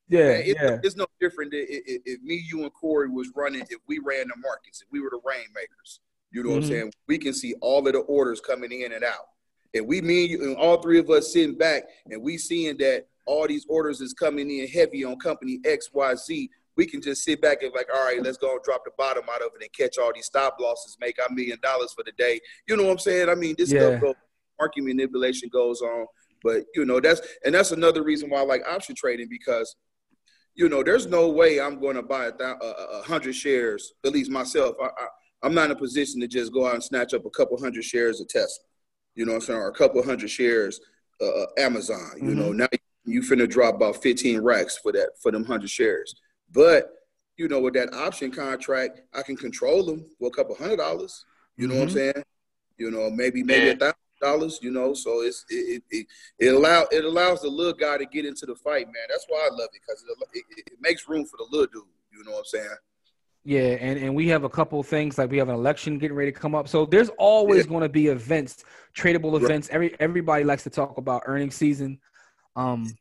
Yeah, 0.09 0.19
Man, 0.29 0.43
it's, 0.45 0.63
yeah, 0.63 0.79
it's 0.83 0.97
no 0.97 1.07
different 1.19 1.55
if, 1.55 1.67
if, 1.87 2.03
if 2.05 2.23
me, 2.23 2.45
you, 2.47 2.63
and 2.63 2.73
Corey 2.75 3.09
was 3.09 3.31
running. 3.35 3.63
If 3.71 3.79
we 3.89 3.99
ran 4.05 4.29
the 4.29 4.35
markets, 4.37 4.83
if 4.83 4.89
we 4.93 5.01
were 5.01 5.09
the 5.11 5.21
rainmakers, 5.25 6.01
you 6.31 6.43
know 6.43 6.51
what 6.51 6.57
Mhm. 6.61 6.65
I'm 6.65 6.71
saying? 6.71 6.93
We 7.09 7.17
can 7.19 7.33
see 7.33 7.55
all 7.63 7.87
of 7.87 7.93
the 7.95 8.01
orders 8.01 8.41
coming 8.41 8.71
in 8.71 8.93
and 8.93 9.03
out. 9.03 9.29
And 9.73 9.87
we, 9.89 10.03
me, 10.03 10.23
and 10.25 10.31
you, 10.31 10.43
and 10.45 10.57
all 10.57 10.81
three 10.83 10.99
of 10.99 11.09
us 11.09 11.33
sitting 11.33 11.57
back, 11.57 11.85
and 12.11 12.23
we 12.23 12.37
seeing 12.37 12.77
that 12.79 13.07
all 13.27 13.49
these 13.49 13.65
orders 13.67 14.03
is 14.03 14.13
coming 14.13 14.51
in 14.51 14.69
heavy 14.69 15.05
on 15.05 15.19
company 15.19 15.59
X, 15.65 15.89
Y, 15.95 16.15
Z. 16.17 16.51
We 16.77 16.87
can 16.87 17.01
just 17.01 17.23
sit 17.23 17.41
back 17.41 17.63
and 17.63 17.73
like, 17.75 17.89
all 17.95 18.05
right, 18.05 18.23
let's 18.23 18.39
go 18.39 18.53
and 18.53 18.63
drop 18.63 18.85
the 18.85 18.91
bottom 18.99 19.25
out 19.33 19.43
of 19.43 19.51
it 19.59 19.63
and 19.63 19.73
catch 19.73 19.99
all 19.99 20.13
these 20.15 20.27
stop 20.27 20.57
losses, 20.61 20.97
make 21.01 21.17
our 21.21 21.33
million 21.35 21.59
dollars 21.63 21.93
for 21.93 22.03
the 22.05 22.13
day. 22.13 22.41
You 22.67 22.77
know 22.77 22.85
what 22.85 22.93
I'm 22.93 22.99
saying? 22.99 23.29
I 23.29 23.35
mean, 23.35 23.55
this 23.57 23.73
Yeah. 23.73 23.81
stuff 23.91 24.01
goes, 24.01 24.15
market 24.59 24.83
manipulation 24.83 25.49
goes 25.53 25.83
on. 25.83 26.07
But 26.43 26.65
you 26.75 26.85
know, 26.85 27.01
that's 27.01 27.21
and 27.45 27.55
that's 27.55 27.73
another 27.73 28.03
reason 28.03 28.29
why 28.29 28.41
I 28.41 28.45
like 28.45 28.63
option 28.69 28.95
trading 28.95 29.29
because 29.31 29.75
you 30.57 30.69
know, 30.69 30.85
there's 30.85 31.07
no 31.07 31.29
way 31.31 31.61
I'm 31.61 31.81
going 31.81 31.97
to 31.97 32.03
buy 32.03 32.27
a, 32.27 32.33
thou- 32.33 32.59
a, 32.63 33.03
hundred 33.03 33.35
shares, 33.35 33.93
at 34.07 34.13
least 34.13 34.31
myself. 34.31 34.77
I, 34.81 34.87
I, 34.87 35.07
I'm 35.43 35.53
not 35.53 35.65
in 35.65 35.71
a 35.73 35.77
position 35.77 36.21
to 36.21 36.29
just 36.29 36.53
go 36.53 36.65
out 36.67 36.75
and 36.75 36.85
snatch 36.85 37.13
up 37.13 37.25
a 37.27 37.31
couple 37.31 37.59
hundred 37.59 37.83
shares 37.85 38.21
of 38.21 38.29
Tesla, 38.29 38.65
you 39.17 39.27
know 39.27 39.33
what 39.33 39.39
I'm 39.39 39.47
saying, 39.47 39.59
or 39.59 39.67
a 39.69 39.73
couple 39.75 40.01
hundred 40.05 40.31
shares 40.31 40.81
uh, 41.21 41.47
Amazon. 41.59 42.11
You 42.19 42.37
know, 42.37 42.53
now 42.53 42.69
you 43.05 43.21
finna 43.21 43.49
drop 43.49 43.75
about 43.75 44.01
15 44.01 44.41
racks 44.43 44.79
for 44.79 44.93
that 44.93 45.11
for 45.21 45.33
them 45.33 45.45
hundred 45.45 45.71
shares. 45.71 46.15
But 46.55 46.91
you 47.37 47.49
know, 47.49 47.61
with 47.61 47.75
that 47.75 47.93
option 47.93 48.31
contract, 48.31 49.03
I 49.13 49.23
can 49.23 49.37
control 49.37 49.85
them 49.85 50.07
for 50.19 50.29
a 50.29 50.31
couple 50.31 50.55
hundred 50.55 50.77
dollars. 50.79 51.25
You 51.57 51.67
know 51.69 51.75
what 51.75 51.83
I'm 51.85 51.91
saying? 51.91 52.23
You 52.79 52.91
know, 52.91 53.11
maybe 53.11 53.43
maybe 53.43 53.71
a 53.71 53.77
thousand 53.77 53.97
dollars. 54.23 54.61
You 54.63 54.71
know, 54.71 54.95
so 54.95 55.21
it's 55.23 55.45
it 55.51 55.55
it, 55.55 55.83
it 55.91 56.07
it 56.39 56.55
allow 56.55 56.87
it 56.91 57.05
allows 57.05 57.43
the 57.43 57.49
little 57.49 57.73
guy 57.73 57.99
to 57.99 58.07
get 58.07 58.25
into 58.25 58.47
the 58.47 58.55
fight, 58.55 58.87
man. 58.87 59.05
That's 59.09 59.27
why 59.29 59.49
I 59.51 59.55
love 59.55 59.69
it 59.75 59.81
because 59.87 60.03
it, 60.33 60.45
it, 60.57 60.65
it 60.73 60.79
makes 60.81 61.09
room 61.09 61.27
for 61.27 61.37
the 61.37 61.47
little 61.51 61.67
dude. 61.67 61.83
You 62.13 62.25
know 62.25 62.31
what 62.33 62.39
I'm 62.39 62.45
saying? 62.45 62.69
Yeah, 63.47 63.77
and, 63.79 63.99
and 63.99 64.15
we 64.15 64.29
have 64.29 64.45
a 64.45 64.49
couple 64.49 64.81
of 64.81 64.87
things 64.87 65.19
like 65.19 65.31
we 65.31 65.37
have 65.37 65.51
an 65.51 65.55
election 65.55 65.99
getting 65.99 66.17
ready 66.17 66.33
to 66.33 66.39
come 66.39 66.55
up. 66.55 66.67
So 66.67 66.87
there's 66.87 67.11
always 67.19 67.67
Yeah. 67.67 67.71
going 67.73 67.83
to 67.83 67.91
be 67.91 68.07
events, 68.07 68.65
tradable 68.97 69.35
Right. 69.35 69.43
events. 69.43 69.69
Every 69.71 69.95
everybody 70.01 70.45
likes 70.45 70.63
to 70.63 70.71
talk 70.71 70.97
about 70.99 71.25
earnings 71.27 71.55
season. 71.55 72.01
Um, 72.57 72.97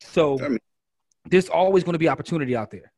so 0.00 0.38
I 0.44 0.48
mean- 0.48 0.58
there's 1.30 1.48
always 1.48 1.84
going 1.84 1.92
to 1.94 1.98
be 1.98 2.08
opportunity 2.08 2.56
out 2.56 2.70
there. 2.70 2.92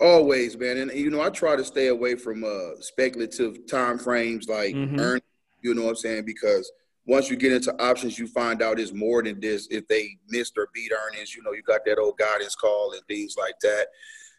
Always, 0.00 0.56
man. 0.56 0.78
And 0.78 0.92
you 0.92 1.10
know, 1.10 1.20
I 1.20 1.28
try 1.30 1.56
to 1.56 1.64
stay 1.64 1.88
away 1.88 2.14
from 2.14 2.42
uh 2.44 2.80
speculative 2.80 3.66
time 3.66 3.98
frames 3.98 4.48
like 4.48 4.74
Mhm. 4.74 4.98
earn. 4.98 5.20
You 5.62 5.74
know 5.74 5.82
what 5.82 5.90
I'm 5.90 5.96
saying? 5.96 6.24
Because 6.24 6.70
once 7.06 7.28
you 7.28 7.36
get 7.36 7.52
into 7.52 7.74
options, 7.82 8.18
you 8.18 8.26
find 8.26 8.62
out 8.62 8.80
it's 8.80 8.92
more 8.92 9.22
than 9.22 9.40
this. 9.40 9.68
If 9.70 9.86
they 9.88 10.16
missed 10.28 10.56
or 10.56 10.68
beat 10.72 10.90
earnings, 10.92 11.34
you 11.34 11.42
know, 11.42 11.52
you 11.52 11.62
got 11.62 11.84
that 11.84 11.98
old 11.98 12.16
guidance 12.16 12.54
call 12.54 12.92
and 12.92 13.02
things 13.08 13.34
like 13.36 13.54
that. 13.62 13.88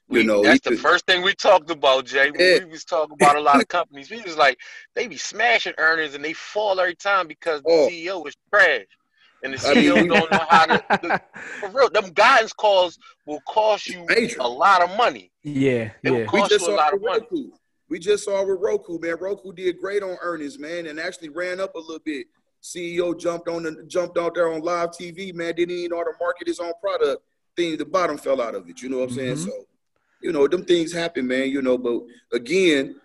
You 0.09 0.19
We, 0.19 0.23
know, 0.25 0.41
that's 0.43 0.61
the 0.61 0.71
could- 0.71 0.79
first 0.79 1.05
thing 1.05 1.21
we 1.21 1.33
talked 1.35 1.69
about, 1.69 2.05
Jay. 2.05 2.31
When 2.31 2.39
Yeah. 2.39 2.59
we 2.65 2.71
was 2.71 2.83
talking 2.83 3.13
about 3.13 3.35
a 3.35 3.39
lot 3.39 3.61
of 3.61 3.67
companies, 3.67 4.09
we 4.09 4.21
was 4.21 4.35
like, 4.37 4.57
they 4.95 5.07
be 5.07 5.17
smashing 5.17 5.73
earnings 5.77 6.15
and 6.15 6.25
they 6.25 6.33
fall 6.33 6.79
every 6.79 6.95
time 6.95 7.27
because 7.27 7.61
the 7.61 7.69
Oh. 7.71 7.87
CEO 7.87 8.25
is 8.27 8.35
trash. 8.51 8.87
And 9.43 9.53
the 9.53 9.67
I 9.69 9.73
mean, 9.73 9.83
CEO 9.85 10.07
don't 10.07 10.31
know 10.31 10.45
how 10.49 10.65
to 10.67 10.83
the- 11.01 11.21
for 11.59 11.69
real, 11.69 11.89
them 11.89 12.11
guidance 12.11 12.53
calls 12.53 12.99
will 13.25 13.41
cost 13.47 13.87
you 13.87 14.05
Major. 14.07 14.37
a 14.39 14.47
lot 14.47 14.81
of 14.83 14.95
money. 14.95 15.31
yeah, 15.43 15.91
It 16.03 16.11
will 16.11 16.19
yeah. 16.19 16.25
we 16.31 16.39
cost 16.39 16.51
just 16.51 16.67
you 16.67 16.73
a 16.73 16.77
saw 16.77 16.83
lot 16.83 16.93
with 16.93 17.01
of 17.01 17.07
money. 17.07 17.19
Roku. 17.31 17.51
We 17.89 17.99
just 17.99 18.23
saw 18.23 18.45
with 18.45 18.59
Roku, 18.61 18.99
man. 18.99 19.17
Roku 19.19 19.51
did 19.51 19.79
great 19.79 20.03
on 20.03 20.15
earnings, 20.21 20.57
man, 20.59 20.85
and 20.87 20.99
actually 20.99 21.29
ran 21.29 21.59
up 21.59 21.75
a 21.75 21.79
little 21.79 21.99
bit. 21.99 22.27
CEO 22.63 23.19
jumped 23.19 23.47
on 23.47 23.63
the 23.63 23.83
jumped 23.87 24.17
out 24.17 24.35
there 24.35 24.51
on 24.53 24.61
live 24.61 24.91
TV, 24.91 25.33
man. 25.33 25.55
Didn't 25.55 25.75
even 25.75 25.89
know 25.91 25.97
how 25.97 26.03
to 26.03 26.11
market 26.21 26.47
his 26.47 26.59
own 26.59 26.73
product. 26.81 27.23
Thing 27.57 27.75
the 27.77 27.85
bottom 27.85 28.17
fell 28.17 28.39
out 28.41 28.53
of 28.55 28.69
it. 28.69 28.81
You 28.81 28.89
know 28.89 28.99
what 28.99 29.09
I'm 29.09 29.15
saying? 29.15 29.35
Mhm. 29.37 29.45
So, 29.45 29.51
you 30.21 30.31
know, 30.31 30.47
them 30.47 30.63
things 30.63 30.93
happen, 30.93 31.27
man. 31.27 31.49
You 31.49 31.61
know, 31.63 31.77
but 31.77 32.01
again, 32.31 32.95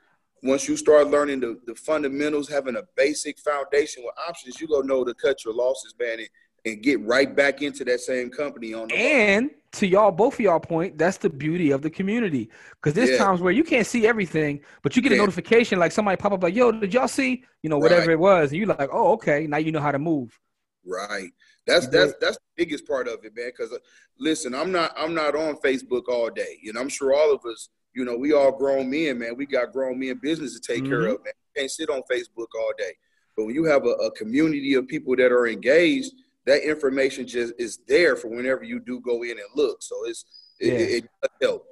once 0.42 0.68
you 0.68 0.76
start 0.76 1.08
learning 1.08 1.40
the, 1.40 1.58
the 1.66 1.74
fundamentals, 1.74 2.48
having 2.48 2.76
a 2.76 2.82
basic 2.96 3.38
foundation 3.38 4.02
with 4.04 4.14
options, 4.28 4.60
you 4.60 4.68
gonna 4.68 4.86
know 4.86 5.04
to 5.04 5.14
cut 5.14 5.44
your 5.44 5.54
losses, 5.54 5.94
man, 5.98 6.18
and, 6.20 6.28
and 6.64 6.82
get 6.82 7.00
right 7.00 7.34
back 7.34 7.62
into 7.62 7.84
that 7.84 8.00
same 8.00 8.30
company 8.30 8.74
on 8.74 8.90
And 8.92 9.50
to 9.72 9.86
y'all, 9.86 10.10
both 10.10 10.34
of 10.34 10.40
y'all 10.40 10.60
point, 10.60 10.98
that's 10.98 11.16
the 11.18 11.30
beauty 11.30 11.70
of 11.70 11.82
the 11.82 11.90
community. 11.90 12.50
Because 12.76 12.94
there's 12.94 13.10
Yeah. 13.10 13.18
times 13.18 13.40
where 13.40 13.52
you 13.52 13.64
can't 13.64 13.86
see 13.86 14.06
everything, 14.06 14.60
but 14.82 14.96
you 14.96 15.02
get 15.02 15.12
a 15.12 15.16
notification 15.16 15.78
like 15.78 15.92
somebody 15.92 16.16
pop 16.16 16.32
up 16.32 16.42
like, 16.42 16.54
"Yo, 16.54 16.72
did 16.72 16.92
y'all 16.94 17.08
see?" 17.08 17.44
You 17.62 17.70
know, 17.70 17.78
whatever 17.78 18.06
Right. 18.08 18.12
it 18.12 18.18
was, 18.18 18.50
and 18.52 18.58
you're 18.58 18.68
like, 18.68 18.90
"Oh, 18.92 19.12
okay." 19.12 19.46
Now 19.46 19.58
you 19.58 19.72
know 19.72 19.80
how 19.80 19.92
to 19.92 19.98
move. 19.98 20.38
Right. 20.84 21.30
That's 21.66 21.88
that's 21.88 22.14
that's 22.20 22.36
the 22.36 22.64
biggest 22.64 22.86
part 22.86 23.08
of 23.08 23.24
it, 23.24 23.32
man. 23.36 23.48
Because 23.48 23.72
uh, 23.72 23.78
listen, 24.18 24.54
I'm 24.54 24.70
not 24.70 24.92
I'm 24.96 25.14
not 25.14 25.34
on 25.34 25.56
Facebook 25.56 26.08
all 26.08 26.30
day, 26.30 26.58
and 26.66 26.78
I'm 26.78 26.88
sure 26.88 27.12
all 27.12 27.32
of 27.34 27.44
us, 27.44 27.68
you 27.96 28.04
know, 28.04 28.16
we 28.16 28.32
all 28.34 28.52
grown 28.52 28.90
men, 28.90 29.18
man. 29.18 29.36
We 29.36 29.46
got 29.46 29.72
grown 29.72 29.98
men 29.98 30.18
business 30.22 30.52
to 30.52 30.60
take 30.60 30.84
care 30.84 31.00
Mhm. 31.00 31.14
of, 31.14 31.24
man. 31.24 31.32
You 31.54 31.62
can't 31.62 31.70
sit 31.70 31.88
on 31.88 32.02
Facebook 32.12 32.48
all 32.54 32.72
day. 32.78 32.92
But 33.36 33.46
when 33.46 33.54
you 33.54 33.64
have 33.64 33.84
a, 33.86 33.90
a 33.90 34.10
community 34.12 34.74
of 34.74 34.86
people 34.86 35.16
that 35.16 35.32
are 35.32 35.46
engaged, 35.46 36.12
that 36.44 36.62
information 36.62 37.26
just 37.26 37.54
is 37.58 37.78
there 37.88 38.14
for 38.16 38.28
whenever 38.28 38.64
you 38.64 38.78
do 38.80 39.00
go 39.00 39.22
in 39.22 39.30
and 39.32 39.48
look. 39.54 39.82
So 39.82 39.94
it's 40.06 40.24
it, 40.60 40.66
Yeah. 40.72 40.78
it, 40.78 41.04
it 41.22 41.30
help. 41.42 41.66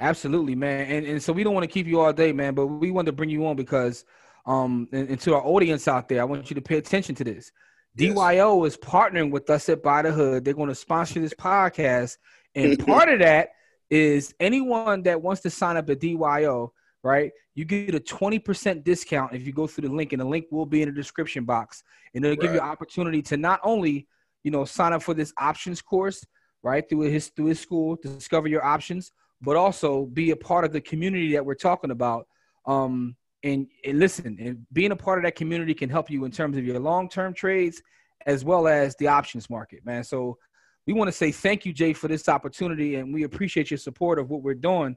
Absolutely, 0.00 0.54
man. 0.54 0.86
And 0.90 1.06
and 1.06 1.22
so 1.22 1.32
we 1.32 1.44
don't 1.44 1.54
want 1.54 1.64
to 1.64 1.72
keep 1.72 1.86
you 1.86 2.00
all 2.00 2.12
day, 2.12 2.32
man, 2.32 2.54
but 2.54 2.66
we 2.66 2.90
wanted 2.90 3.06
to 3.06 3.12
bring 3.12 3.30
you 3.30 3.46
on 3.46 3.56
because 3.56 4.04
um 4.46 4.88
and, 4.92 5.08
and 5.10 5.20
to 5.20 5.34
our 5.34 5.44
audience 5.44 5.86
out 5.88 6.08
there, 6.08 6.20
I 6.20 6.24
want 6.24 6.50
you 6.50 6.54
to 6.54 6.62
pay 6.62 6.78
attention 6.78 7.14
to 7.16 7.24
this. 7.24 7.52
Yes. 7.96 8.14
DYO 8.14 8.64
is 8.66 8.76
partnering 8.76 9.30
with 9.30 9.50
us 9.50 9.68
at 9.68 9.82
Buy 9.82 10.02
the 10.02 10.12
Hood. 10.12 10.44
They're 10.44 10.54
going 10.54 10.68
to 10.68 10.74
sponsor 10.74 11.20
this 11.20 11.34
podcast. 11.34 12.16
And 12.54 12.78
part 12.84 13.08
of 13.08 13.18
that 13.20 13.50
is 13.90 14.34
anyone 14.40 15.02
that 15.02 15.20
wants 15.20 15.42
to 15.42 15.50
sign 15.50 15.76
up 15.76 15.90
at 15.90 16.00
DYO, 16.00 16.70
right? 17.02 17.32
You 17.54 17.64
get 17.64 17.94
a 17.94 18.00
20% 18.00 18.84
discount 18.84 19.34
if 19.34 19.44
you 19.44 19.52
go 19.52 19.66
through 19.66 19.88
the 19.88 19.94
link, 19.94 20.12
and 20.12 20.20
the 20.20 20.26
link 20.26 20.46
will 20.50 20.66
be 20.66 20.82
in 20.82 20.88
the 20.88 20.94
description 20.94 21.44
box. 21.44 21.82
And 22.14 22.24
it'll 22.24 22.36
give 22.36 22.52
you 22.52 22.60
an 22.60 22.66
opportunity 22.66 23.22
to 23.22 23.36
not 23.36 23.60
only, 23.62 24.06
you 24.44 24.50
know, 24.50 24.64
sign 24.64 24.92
up 24.92 25.02
for 25.02 25.14
this 25.14 25.32
options 25.38 25.82
course, 25.82 26.24
right, 26.62 26.88
through 26.88 27.00
his 27.00 27.28
through 27.28 27.46
his 27.46 27.60
school 27.60 27.96
to 27.98 28.08
discover 28.08 28.48
your 28.48 28.64
options, 28.64 29.12
but 29.42 29.56
also 29.56 30.06
be 30.06 30.30
a 30.30 30.36
part 30.36 30.64
of 30.64 30.72
the 30.72 30.80
community 30.80 31.32
that 31.32 31.44
we're 31.44 31.54
talking 31.54 31.90
about. 31.90 32.26
Um, 32.66 33.16
and, 33.42 33.66
and 33.84 33.98
listen, 33.98 34.36
and 34.38 34.66
being 34.72 34.92
a 34.92 34.96
part 34.96 35.18
of 35.18 35.24
that 35.24 35.34
community 35.34 35.72
can 35.72 35.88
help 35.88 36.10
you 36.10 36.24
in 36.24 36.30
terms 36.30 36.58
of 36.58 36.64
your 36.64 36.78
long-term 36.78 37.32
trades 37.32 37.82
as 38.26 38.44
well 38.44 38.68
as 38.68 38.94
the 38.96 39.08
options 39.08 39.48
market, 39.48 39.84
man. 39.84 40.04
So 40.04 40.36
we 40.86 40.92
want 40.92 41.08
to 41.08 41.12
say 41.12 41.30
thank 41.30 41.64
you, 41.64 41.72
Jay, 41.72 41.92
for 41.92 42.08
this 42.08 42.28
opportunity, 42.28 42.96
and 42.96 43.12
we 43.12 43.24
appreciate 43.24 43.70
your 43.70 43.78
support 43.78 44.18
of 44.18 44.30
what 44.30 44.42
we're 44.42 44.54
doing. 44.54 44.96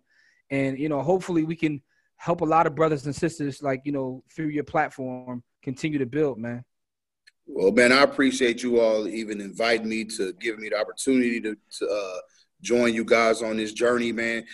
And 0.49 0.77
you 0.77 0.89
know, 0.89 1.01
hopefully, 1.01 1.43
we 1.43 1.55
can 1.55 1.81
help 2.15 2.41
a 2.41 2.45
lot 2.45 2.67
of 2.67 2.75
brothers 2.75 3.05
and 3.05 3.15
sisters, 3.15 3.61
like 3.61 3.81
you 3.85 3.91
know, 3.91 4.23
through 4.33 4.47
your 4.47 4.63
platform, 4.63 5.43
continue 5.61 5.99
to 5.99 6.05
build, 6.05 6.37
man. 6.37 6.63
Well, 7.45 7.71
man, 7.71 7.91
I 7.91 8.03
appreciate 8.03 8.63
you 8.63 8.79
all 8.79 9.07
even 9.07 9.41
inviting 9.41 9.89
me 9.89 10.05
to 10.05 10.33
give 10.33 10.59
me 10.59 10.69
the 10.69 10.79
opportunity 10.79 11.41
to, 11.41 11.57
to 11.79 11.87
uh, 11.87 12.19
join 12.61 12.93
you 12.93 13.03
guys 13.03 13.41
on 13.41 13.57
this 13.57 13.73
journey, 13.73 14.11
man. 14.11 14.45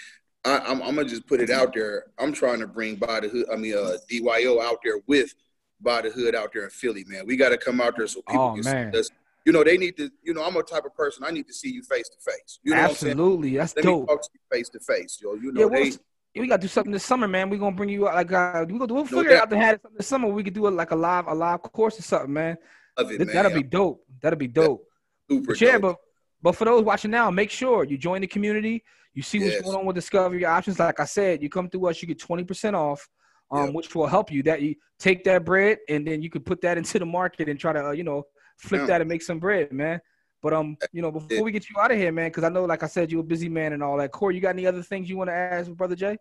I, 0.46 0.72
am 0.72 0.80
gonna 0.80 1.06
just 1.06 1.28
put 1.28 1.42
it 1.42 1.50
out 1.50 1.74
there. 1.74 2.06
I'm 2.18 2.34
trying 2.34 2.60
to 2.62 2.68
bring 2.68 2.96
buy 2.96 3.20
the 3.20 3.30
hood. 3.30 3.46
I 3.52 3.58
mean, 3.58 3.76
uh, 3.76 3.98
DYO 4.10 4.62
out 4.64 4.80
there 4.84 5.00
with 5.06 5.34
buy 5.82 6.02
the 6.02 6.10
hood 6.10 6.34
out 6.34 6.52
there 6.54 6.64
in 6.64 6.70
Philly, 6.70 7.04
man. 7.08 7.26
We 7.26 7.36
got 7.36 7.50
to 7.50 7.58
come 7.58 7.82
out 7.82 7.96
there 7.98 8.08
so 8.08 8.22
people 8.28 8.44
oh, 8.44 8.54
can 8.54 8.64
man. 8.64 8.94
see 8.94 9.00
us. 9.00 9.10
You 9.50 9.54
know, 9.54 9.64
they 9.64 9.78
need 9.78 9.98
to. 9.98 10.12
You 10.22 10.36
know, 10.36 10.46
I'm 10.46 10.56
a 10.56 10.62
type 10.62 10.86
of 10.86 10.94
person. 10.94 11.24
I 11.26 11.32
need 11.32 11.48
to 11.48 11.54
see 11.54 11.72
you 11.72 11.82
face 11.82 12.08
to 12.10 12.18
face. 12.20 12.60
You 12.62 12.76
know, 12.76 12.82
absolutely. 12.82 13.58
That's 13.58 13.76
Let 13.76 13.84
dope. 13.84 14.08
Talk 14.08 14.22
to 14.22 14.30
you 14.32 14.40
face 14.52 14.70
to 14.70 14.80
face, 14.80 15.18
yo. 15.20 15.34
You 15.34 15.52
know, 15.52 15.62
yeah, 15.62 15.90
they, 16.36 16.40
we 16.40 16.48
gotta 16.48 16.62
do 16.62 16.68
something 16.68 16.92
this 16.92 17.04
summer, 17.04 17.28
man. 17.28 17.50
We're 17.50 17.58
gonna 17.58 17.76
bring 17.76 17.90
you 17.90 18.08
out 18.08 18.14
like 18.14 18.32
uh, 18.32 18.64
we 18.68 18.74
gonna 18.74 18.86
do 18.86 18.94
we'll 18.94 19.06
figure 19.06 19.32
no 19.32 19.38
out 19.38 19.50
to 19.50 19.58
have 19.58 19.80
something 19.82 19.98
this 19.98 20.06
summer. 20.06 20.28
We 20.28 20.44
could 20.44 20.54
do 20.54 20.68
it 20.68 20.72
like 20.72 20.92
a 20.92 20.96
live 20.96 21.26
a 21.28 21.34
live 21.34 21.64
course 21.64 21.98
or 21.98 22.04
something, 22.04 22.32
man. 22.32 22.58
It, 23.00 23.18
man. 23.18 23.28
That'll 23.34 23.52
be 23.52 23.64
dope. 23.64 24.06
That'll 24.22 24.38
be 24.38 24.48
dope. 24.48 24.86
Super 25.28 25.48
but 25.48 25.62
yeah, 25.62 25.72
dope. 25.72 25.82
but 25.82 25.96
but 26.44 26.56
for 26.56 26.66
those 26.66 26.84
watching 26.84 27.10
now, 27.10 27.32
make 27.32 27.50
sure 27.50 27.84
you 27.86 27.98
join 27.98 28.22
the 28.22 28.28
community. 28.28 28.84
You 29.16 29.24
see 29.24 29.40
what's 29.40 29.54
yes. 29.54 29.64
going 29.64 29.78
on 29.78 29.86
with 29.88 29.96
Discovery 29.96 30.46
Options. 30.46 30.78
Like 30.78 31.00
I 31.00 31.06
said, 31.06 31.42
you 31.42 31.50
come 31.50 31.72
through 31.72 31.88
us, 31.88 32.04
you 32.04 32.08
get 32.08 32.20
twenty 32.20 32.44
percent 32.44 32.76
off, 32.76 33.10
um, 33.50 33.66
yep. 33.66 33.74
which 33.74 33.96
will 33.96 34.06
help 34.06 34.32
you. 34.32 34.44
That 34.44 34.62
you 34.62 34.76
take 35.00 35.24
that 35.24 35.44
bread 35.44 35.80
and 35.90 36.06
then 36.06 36.22
you 36.22 36.30
could 36.30 36.46
put 36.46 36.62
that 36.62 36.78
into 36.82 37.00
the 37.00 37.06
market 37.08 37.50
and 37.50 37.60
try 37.60 37.74
to 37.74 37.88
uh, 37.88 37.92
you 37.92 38.04
know 38.04 38.24
flip 38.60 38.82
yeah. 38.82 38.88
that 38.88 39.02
and 39.02 39.10
make 39.10 39.22
some 39.22 39.40
bread, 39.40 39.72
man. 39.72 40.02
But 40.42 40.54
um, 40.54 40.78
you 40.94 41.02
know, 41.02 41.12
before 41.12 41.44
we 41.44 41.52
get 41.52 41.70
you 41.70 41.76
out 41.80 41.92
of 41.92 41.98
here, 41.98 42.12
man, 42.12 42.30
because 42.30 42.44
I 42.44 42.50
know, 42.50 42.66
like 42.66 42.84
I 42.84 42.88
said, 42.88 43.12
you're 43.12 43.22
a 43.22 43.24
busy 43.24 43.50
man 43.50 43.74
and 43.74 43.84
all 43.84 43.98
that. 43.98 44.12
Corey, 44.12 44.36
you 44.36 44.42
got 44.42 44.50
any 44.56 44.66
other 44.66 44.82
things 44.82 45.10
you 45.10 45.18
want 45.18 45.30
to 45.30 45.36
ask, 45.36 45.70
brother 45.72 45.96
Jay? 45.96 46.18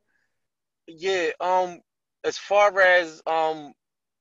Yeah. 0.88 1.30
Um, 1.40 1.80
as 2.24 2.36
far 2.36 2.80
as 2.80 3.22
um, 3.26 3.72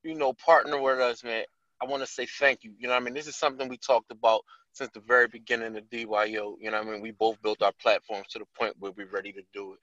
you 0.03 0.15
know, 0.15 0.34
partner 0.34 0.80
with 0.80 0.99
us, 0.99 1.23
man. 1.23 1.43
I 1.82 1.86
want 1.86 2.01
to 2.01 2.08
say 2.08 2.25
thank 2.25 2.63
you. 2.63 2.73
You 2.80 2.88
know, 2.88 2.95
I 2.95 2.99
mean, 2.99 3.13
this 3.13 3.27
is 3.27 3.36
something 3.36 3.67
we 3.67 3.77
talked 3.77 4.12
about 4.12 4.41
since 4.71 4.89
the 4.93 4.99
very 5.01 5.27
beginning 5.27 5.75
of 5.75 5.84
DYO. 5.89 6.56
You 6.60 6.71
know, 6.71 6.80
I 6.80 6.84
mean, 6.84 7.01
we 7.01 7.12
both 7.12 7.41
built 7.41 7.62
our 7.62 7.73
platforms 7.82 8.27
to 8.30 8.39
the 8.39 8.45
point 8.58 8.75
where 8.80 8.91
we're 8.91 9.10
ready 9.10 9.32
to 9.34 9.41
do 9.53 9.73
it. 9.73 9.80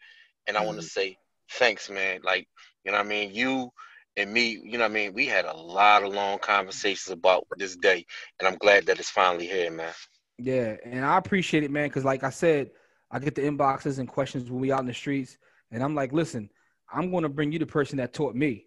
And 0.46 0.56
I 0.56 0.60
mm-hmm. 0.60 0.66
want 0.68 0.80
to 0.80 0.86
say 0.86 1.16
thanks, 1.52 1.90
man. 1.90 2.20
Like, 2.24 2.48
you 2.84 2.92
know, 2.92 2.98
I 2.98 3.02
mean, 3.02 3.34
you 3.34 3.70
and 4.16 4.33
me, 4.33 4.61
you 4.62 4.72
know, 4.72 4.85
what 4.85 4.90
I 4.90 4.94
mean, 4.94 5.12
we 5.12 5.27
had 5.27 5.44
a 5.44 5.57
lot 5.57 6.03
of 6.03 6.12
long 6.12 6.38
conversations 6.38 7.12
about 7.12 7.46
this 7.57 7.77
day, 7.77 8.07
and 8.38 8.48
I'm 8.48 8.57
glad 8.57 8.87
that 8.87 8.98
it's 8.98 9.11
finally 9.11 9.46
here, 9.46 9.70
man. 9.70 9.92
Yeah, 10.38 10.77
and 10.85 11.05
I 11.05 11.18
appreciate 11.18 11.64
it, 11.64 11.70
man, 11.70 11.88
because 11.88 12.05
like 12.05 12.24
I 12.24 12.31
said, 12.31 12.70
I 13.11 13.18
get 13.18 13.35
the 13.35 13.42
inboxes 13.42 13.98
and 13.98 14.09
questions 14.09 14.50
when 14.50 14.61
we 14.61 14.72
out 14.72 14.81
in 14.81 14.87
the 14.87 14.94
streets, 14.94 15.38
and 15.70 15.83
I'm 15.83 15.94
like, 15.94 16.12
listen, 16.12 16.50
I'm 16.92 17.11
going 17.11 17.22
to 17.22 17.29
bring 17.29 17.53
you 17.53 17.59
the 17.59 17.66
person 17.66 17.98
that 17.98 18.12
taught 18.12 18.35
me. 18.35 18.66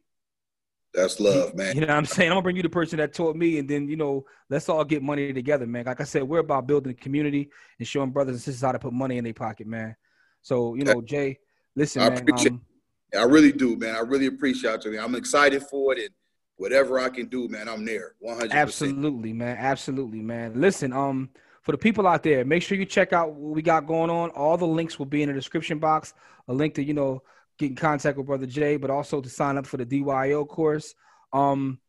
That's 0.94 1.20
love, 1.20 1.54
man. 1.54 1.76
You 1.76 1.82
know 1.82 1.88
what 1.88 1.98
I'm 1.98 2.06
saying? 2.06 2.32
I'm 2.32 2.36
gonna 2.36 2.44
bring 2.44 2.56
you 2.56 2.64
the 2.64 2.70
person 2.70 2.98
that 2.98 3.14
taught 3.14 3.36
me, 3.36 3.60
and 3.60 3.70
then 3.70 3.88
you 3.88 3.98
know, 3.98 4.26
let's 4.50 4.68
all 4.68 4.84
get 4.84 5.04
money 5.04 5.32
together, 5.32 5.68
man. 5.68 5.86
Like 5.86 6.02
I 6.02 6.06
said, 6.06 6.24
we're 6.24 6.40
about 6.40 6.66
building 6.66 6.92
a 6.92 6.96
community 6.96 7.52
and 7.78 7.88
showing 7.88 8.10
brothers 8.10 8.36
and 8.36 8.42
sisters 8.42 8.62
how 8.62 8.72
to 8.72 8.80
put 8.80 8.94
money 8.94 9.18
in 9.18 9.24
their 9.24 9.34
pocket, 9.34 9.68
man. 9.68 9.96
So 10.42 10.76
you 10.76 10.86
know, 10.86 11.02
Jay, 11.02 11.38
listen, 11.76 12.02
I 12.02 12.10
man. 12.10 12.26
Um, 12.34 12.62
I 13.16 13.24
really 13.24 13.52
do, 13.52 13.76
man. 13.78 13.96
I 13.96 14.00
really 14.00 14.26
appreciate 14.26 14.84
you. 14.86 15.00
I'm 15.00 15.16
excited 15.16 15.64
for 15.64 15.94
it, 15.94 16.00
and 16.00 16.10
whatever 16.58 17.00
I 17.00 17.10
can 17.10 17.28
do, 17.28 17.48
man, 17.48 17.70
I'm 17.70 17.86
there. 17.86 18.16
100. 18.20 18.52
Absolutely, 18.52 19.34
man. 19.34 19.58
Absolutely, 19.58 20.22
man. 20.22 20.60
Listen, 20.60 20.92
um, 20.92 21.30
for 21.62 21.72
the 21.72 21.78
people 21.78 22.08
out 22.08 22.24
there, 22.24 22.44
make 22.46 22.64
sure 22.64 22.78
you 22.78 22.86
check 22.86 23.14
out 23.14 23.34
what 23.34 23.56
we 23.56 23.62
got 23.62 23.88
going 23.88 24.10
on. 24.10 24.30
All 24.32 24.58
the 24.58 24.68
links 24.68 25.00
will 25.00 25.06
be 25.06 25.22
in 25.22 25.30
the 25.30 25.34
description 25.34 25.80
box. 25.80 26.14
A 26.48 26.54
link 26.54 26.76
to 26.76 26.84
you 26.84 26.94
know 26.94 27.22
get 27.58 27.72
in 27.72 27.76
contact 27.76 28.18
with 28.18 28.28
Brother 28.28 28.46
Jay, 28.46 28.78
but 28.78 28.90
also 28.90 29.22
to 29.22 29.30
sign 29.30 29.58
up 29.58 29.66
for 29.66 29.78
the 29.78 29.86
DYO 29.86 30.48
course. 30.48 30.94
Um, 31.34 31.80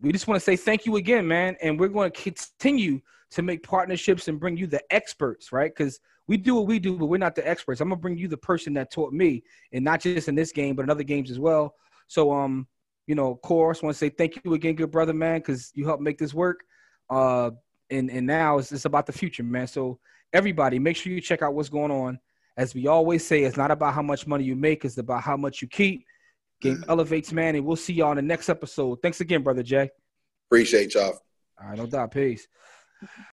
we 0.00 0.12
just 0.12 0.26
want 0.26 0.40
to 0.40 0.44
say 0.44 0.56
thank 0.56 0.86
you 0.86 0.96
again, 0.96 1.26
man. 1.26 1.56
And 1.62 1.78
we're 1.80 1.88
going 1.88 2.10
to 2.10 2.22
continue 2.22 3.00
to 3.30 3.42
make 3.42 3.62
partnerships 3.62 4.28
and 4.28 4.38
bring 4.38 4.56
you 4.56 4.66
the 4.66 4.82
experts, 4.92 5.52
right? 5.52 5.72
Because 5.74 6.00
we 6.28 6.36
do 6.36 6.54
what 6.54 6.66
we 6.66 6.78
do, 6.78 6.96
but 6.96 7.06
we're 7.06 7.18
not 7.18 7.34
the 7.34 7.48
experts. 7.48 7.80
I'm 7.80 7.88
gonna 7.88 8.00
bring 8.00 8.18
you 8.18 8.28
the 8.28 8.36
person 8.36 8.74
that 8.74 8.90
taught 8.90 9.12
me, 9.12 9.42
and 9.72 9.84
not 9.84 10.00
just 10.00 10.28
in 10.28 10.34
this 10.34 10.52
game, 10.52 10.74
but 10.76 10.82
in 10.82 10.90
other 10.90 11.02
games 11.02 11.30
as 11.30 11.38
well. 11.38 11.74
So, 12.08 12.32
um, 12.32 12.66
you 13.06 13.14
know, 13.14 13.32
of 13.32 13.42
course, 13.42 13.82
want 13.82 13.94
to 13.94 13.98
say 13.98 14.08
thank 14.08 14.40
you 14.44 14.54
again, 14.54 14.74
good 14.74 14.90
brother, 14.90 15.12
man, 15.12 15.38
because 15.38 15.70
you 15.74 15.86
helped 15.86 16.02
make 16.02 16.18
this 16.18 16.34
work. 16.34 16.60
Uh, 17.08 17.50
and 17.90 18.10
and 18.10 18.26
now 18.26 18.58
it's, 18.58 18.72
it's 18.72 18.84
about 18.84 19.06
the 19.06 19.12
future, 19.12 19.42
man. 19.42 19.66
So 19.66 19.98
everybody, 20.32 20.78
make 20.78 20.96
sure 20.96 21.12
you 21.12 21.20
check 21.20 21.42
out 21.42 21.54
what's 21.54 21.68
going 21.68 21.92
on 21.92 22.18
as 22.56 22.74
we 22.74 22.86
always 22.86 23.24
say, 23.26 23.42
it's 23.42 23.56
not 23.56 23.70
about 23.70 23.94
how 23.94 24.02
much 24.02 24.26
money 24.26 24.44
you 24.44 24.56
make, 24.56 24.84
it's 24.84 24.98
about 24.98 25.22
how 25.22 25.36
much 25.36 25.60
you 25.60 25.68
keep. 25.68 26.06
Game 26.62 26.76
mm-hmm. 26.76 26.90
elevates, 26.90 27.32
man, 27.32 27.54
and 27.54 27.66
we'll 27.66 27.76
see 27.76 27.92
y'all 27.92 28.08
on 28.08 28.16
the 28.16 28.22
next 28.22 28.48
episode. 28.48 28.98
Thanks 29.02 29.20
again, 29.20 29.42
brother 29.42 29.62
Jay. 29.62 29.90
Appreciate 30.48 30.94
y'all. 30.94 31.18
All 31.60 31.68
right, 31.68 31.76
no 31.76 31.86
doubt. 31.86 32.12
Peace. 32.12 32.48